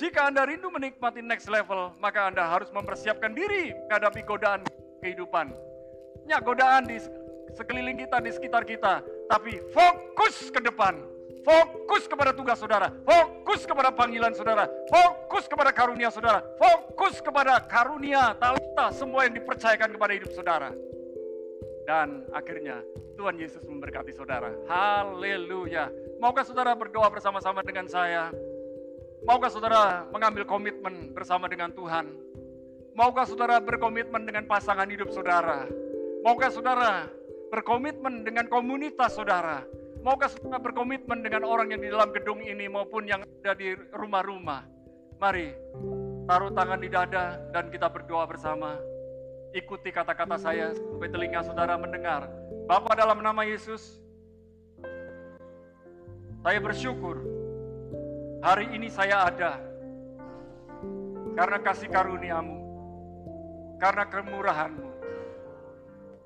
Jika 0.00 0.32
Anda 0.32 0.48
rindu 0.48 0.72
menikmati 0.72 1.20
next 1.20 1.52
level, 1.52 1.92
maka 2.00 2.32
Anda 2.32 2.48
harus 2.48 2.72
mempersiapkan 2.72 3.36
diri 3.36 3.76
menghadapi 3.86 4.24
godaan 4.24 4.64
kehidupan. 5.04 5.52
Ya, 6.24 6.40
godaan 6.40 6.88
di 6.88 6.96
sekeliling 7.52 8.00
kita, 8.00 8.22
di 8.24 8.30
sekitar 8.32 8.64
kita. 8.64 9.04
Tapi 9.28 9.60
fokus 9.72 10.48
ke 10.48 10.60
depan. 10.64 11.12
Fokus 11.42 12.06
kepada 12.06 12.30
tugas 12.30 12.54
saudara, 12.62 12.86
fokus 13.02 13.66
kepada 13.66 13.90
panggilan 13.90 14.30
saudara, 14.30 14.70
fokus 14.86 15.50
kepada 15.50 15.74
karunia 15.74 16.06
saudara, 16.06 16.38
fokus 16.54 17.18
kepada 17.18 17.58
karunia, 17.66 18.38
talenta, 18.38 18.94
semua 18.94 19.26
yang 19.26 19.34
dipercayakan 19.34 19.90
kepada 19.90 20.12
hidup 20.14 20.30
saudara. 20.30 20.70
Dan 21.82 22.22
akhirnya 22.30 22.78
Tuhan 23.18 23.42
Yesus 23.42 23.66
memberkati 23.66 24.14
saudara. 24.14 24.54
Haleluya. 24.70 25.90
Maukah 26.22 26.46
saudara 26.46 26.78
berdoa 26.78 27.10
bersama-sama 27.10 27.66
dengan 27.66 27.90
saya? 27.90 28.30
Maukah 29.22 29.54
saudara 29.54 30.02
mengambil 30.10 30.42
komitmen 30.42 31.14
bersama 31.14 31.46
dengan 31.46 31.70
Tuhan? 31.70 32.10
Maukah 32.98 33.22
saudara 33.22 33.62
berkomitmen 33.62 34.26
dengan 34.26 34.50
pasangan 34.50 34.90
hidup 34.90 35.14
saudara? 35.14 35.70
Maukah 36.26 36.50
saudara 36.50 37.06
berkomitmen 37.54 38.26
dengan 38.26 38.50
komunitas 38.50 39.14
saudara? 39.14 39.62
Maukah 40.02 40.26
saudara 40.26 40.58
berkomitmen 40.58 41.22
dengan 41.22 41.46
orang 41.46 41.70
yang 41.70 41.78
di 41.78 41.88
dalam 41.94 42.10
gedung 42.10 42.42
ini 42.42 42.66
maupun 42.66 43.06
yang 43.06 43.22
ada 43.22 43.54
di 43.54 43.78
rumah-rumah? 43.94 44.66
Mari, 45.22 45.54
taruh 46.26 46.50
tangan 46.50 46.82
di 46.82 46.90
dada 46.90 47.38
dan 47.54 47.70
kita 47.70 47.86
berdoa 47.86 48.26
bersama. 48.26 48.74
Ikuti 49.54 49.94
kata-kata 49.94 50.34
saya 50.34 50.74
sampai 50.74 51.06
telinga 51.06 51.46
saudara 51.46 51.78
mendengar. 51.78 52.26
Bapak 52.66 52.98
dalam 52.98 53.22
nama 53.22 53.46
Yesus, 53.46 54.02
saya 56.42 56.58
bersyukur 56.58 57.31
hari 58.42 58.66
ini 58.74 58.90
saya 58.90 59.30
ada 59.30 59.62
karena 61.38 61.58
kasih 61.62 61.88
karuniamu, 61.88 62.58
karena 63.78 64.04
kemurahanmu. 64.10 64.88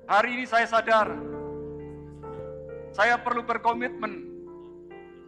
Hari 0.09 0.29
ini 0.33 0.45
saya 0.49 0.65
sadar 0.65 1.13
saya 2.91 3.21
perlu 3.21 3.45
berkomitmen 3.45 4.25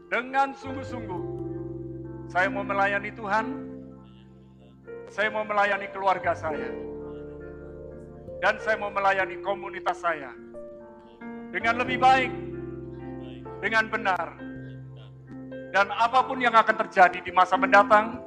dengan 0.09 0.57
sungguh-sungguh. 0.57 1.37
Saya 2.29 2.49
mau 2.49 2.65
melayani 2.65 3.13
Tuhan, 3.13 3.45
saya 5.09 5.29
mau 5.29 5.45
melayani 5.45 5.87
keluarga 5.93 6.33
saya, 6.33 6.73
dan 8.41 8.57
saya 8.61 8.77
mau 8.81 8.89
melayani 8.89 9.37
komunitas 9.45 10.01
saya 10.01 10.33
dengan 11.53 11.81
lebih 11.81 11.97
baik, 12.01 12.33
dengan 13.61 13.85
benar, 13.89 14.27
dan 15.69 15.87
apa 15.93 16.25
pun 16.25 16.41
yang 16.41 16.53
akan 16.53 16.75
terjadi 16.87 17.19
di 17.21 17.31
masa 17.33 17.57
mendatang, 17.57 18.17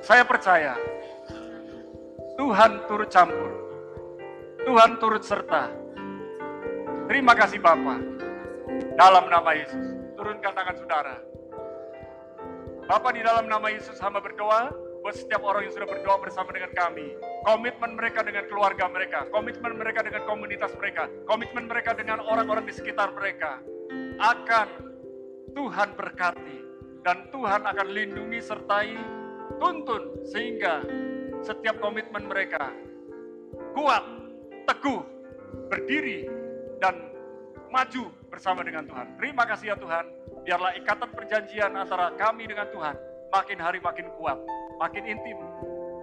saya 0.00 0.24
percaya 0.26 0.74
Tuhan 2.34 2.88
turut 2.88 3.10
campur, 3.12 3.50
Tuhan 4.64 4.96
turut 4.96 5.22
serta, 5.22 5.80
Terima 7.10 7.34
kasih 7.34 7.58
Bapak. 7.58 7.98
Dalam 8.94 9.26
nama 9.26 9.50
Yesus, 9.50 9.98
turunkan 10.14 10.54
tangan 10.54 10.78
saudara. 10.78 11.18
Bapak 12.86 13.18
di 13.18 13.26
dalam 13.26 13.50
nama 13.50 13.66
Yesus 13.66 13.98
hamba 13.98 14.22
berdoa 14.22 14.70
buat 15.02 15.18
setiap 15.18 15.42
orang 15.42 15.66
yang 15.66 15.74
sudah 15.74 15.90
berdoa 15.90 16.22
bersama 16.22 16.54
dengan 16.54 16.70
kami. 16.70 17.18
Komitmen 17.42 17.98
mereka 17.98 18.22
dengan 18.22 18.46
keluarga 18.46 18.86
mereka, 18.86 19.26
komitmen 19.34 19.74
mereka 19.74 20.06
dengan 20.06 20.22
komunitas 20.22 20.70
mereka, 20.78 21.10
komitmen 21.26 21.66
mereka 21.66 21.98
dengan 21.98 22.22
orang-orang 22.22 22.62
di 22.62 22.78
sekitar 22.78 23.10
mereka. 23.10 23.58
Akan 24.22 24.89
Tuhan 25.54 25.88
berkati 25.98 26.58
dan 27.02 27.28
Tuhan 27.32 27.62
akan 27.64 27.88
lindungi 27.90 28.40
sertai 28.40 28.94
tuntun 29.58 30.24
sehingga 30.28 30.84
setiap 31.40 31.80
komitmen 31.80 32.28
mereka 32.28 32.70
kuat, 33.72 34.04
teguh, 34.68 35.00
berdiri 35.72 36.28
dan 36.78 37.10
maju 37.72 38.12
bersama 38.28 38.60
dengan 38.66 38.84
Tuhan. 38.86 39.06
Terima 39.16 39.44
kasih 39.46 39.74
ya 39.74 39.76
Tuhan, 39.78 40.04
biarlah 40.44 40.72
ikatan 40.78 41.10
perjanjian 41.12 41.72
antara 41.74 42.12
kami 42.14 42.46
dengan 42.46 42.68
Tuhan 42.70 42.96
makin 43.30 43.58
hari 43.62 43.78
makin 43.78 44.10
kuat, 44.18 44.38
makin 44.76 45.06
intim. 45.06 45.38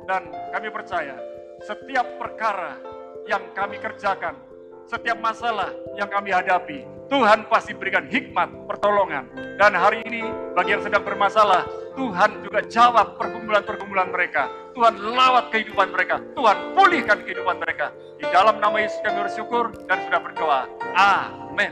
Dan 0.08 0.32
kami 0.56 0.72
percaya 0.72 1.20
setiap 1.60 2.16
perkara 2.16 2.80
yang 3.28 3.44
kami 3.52 3.76
kerjakan, 3.76 4.40
setiap 4.88 5.20
masalah 5.20 5.70
yang 6.00 6.08
kami 6.08 6.32
hadapi, 6.32 6.88
Tuhan 7.12 7.48
pasti 7.52 7.76
berikan 7.76 8.08
hikmat, 8.08 8.68
pertolongan. 8.68 9.28
Dan 9.60 9.76
hari 9.76 10.04
ini 10.08 10.24
bagi 10.56 10.76
yang 10.76 10.84
sedang 10.84 11.04
bermasalah, 11.04 11.68
Tuhan 11.96 12.44
juga 12.44 12.60
jawab 12.68 13.16
pergumulan-pergumulan 13.20 14.12
mereka. 14.12 14.48
Tuhan 14.76 14.96
lawat 14.96 15.52
kehidupan 15.52 15.92
mereka. 15.92 16.24
Tuhan 16.36 16.58
pulihkan 16.76 17.20
kehidupan 17.24 17.58
mereka. 17.60 17.92
Di 18.20 18.26
dalam 18.32 18.60
nama 18.60 18.76
Yesus 18.80 19.00
kami 19.04 19.28
bersyukur 19.28 19.72
dan 19.88 19.98
sudah 20.08 20.20
berdoa. 20.24 20.62
Amin. 20.96 21.72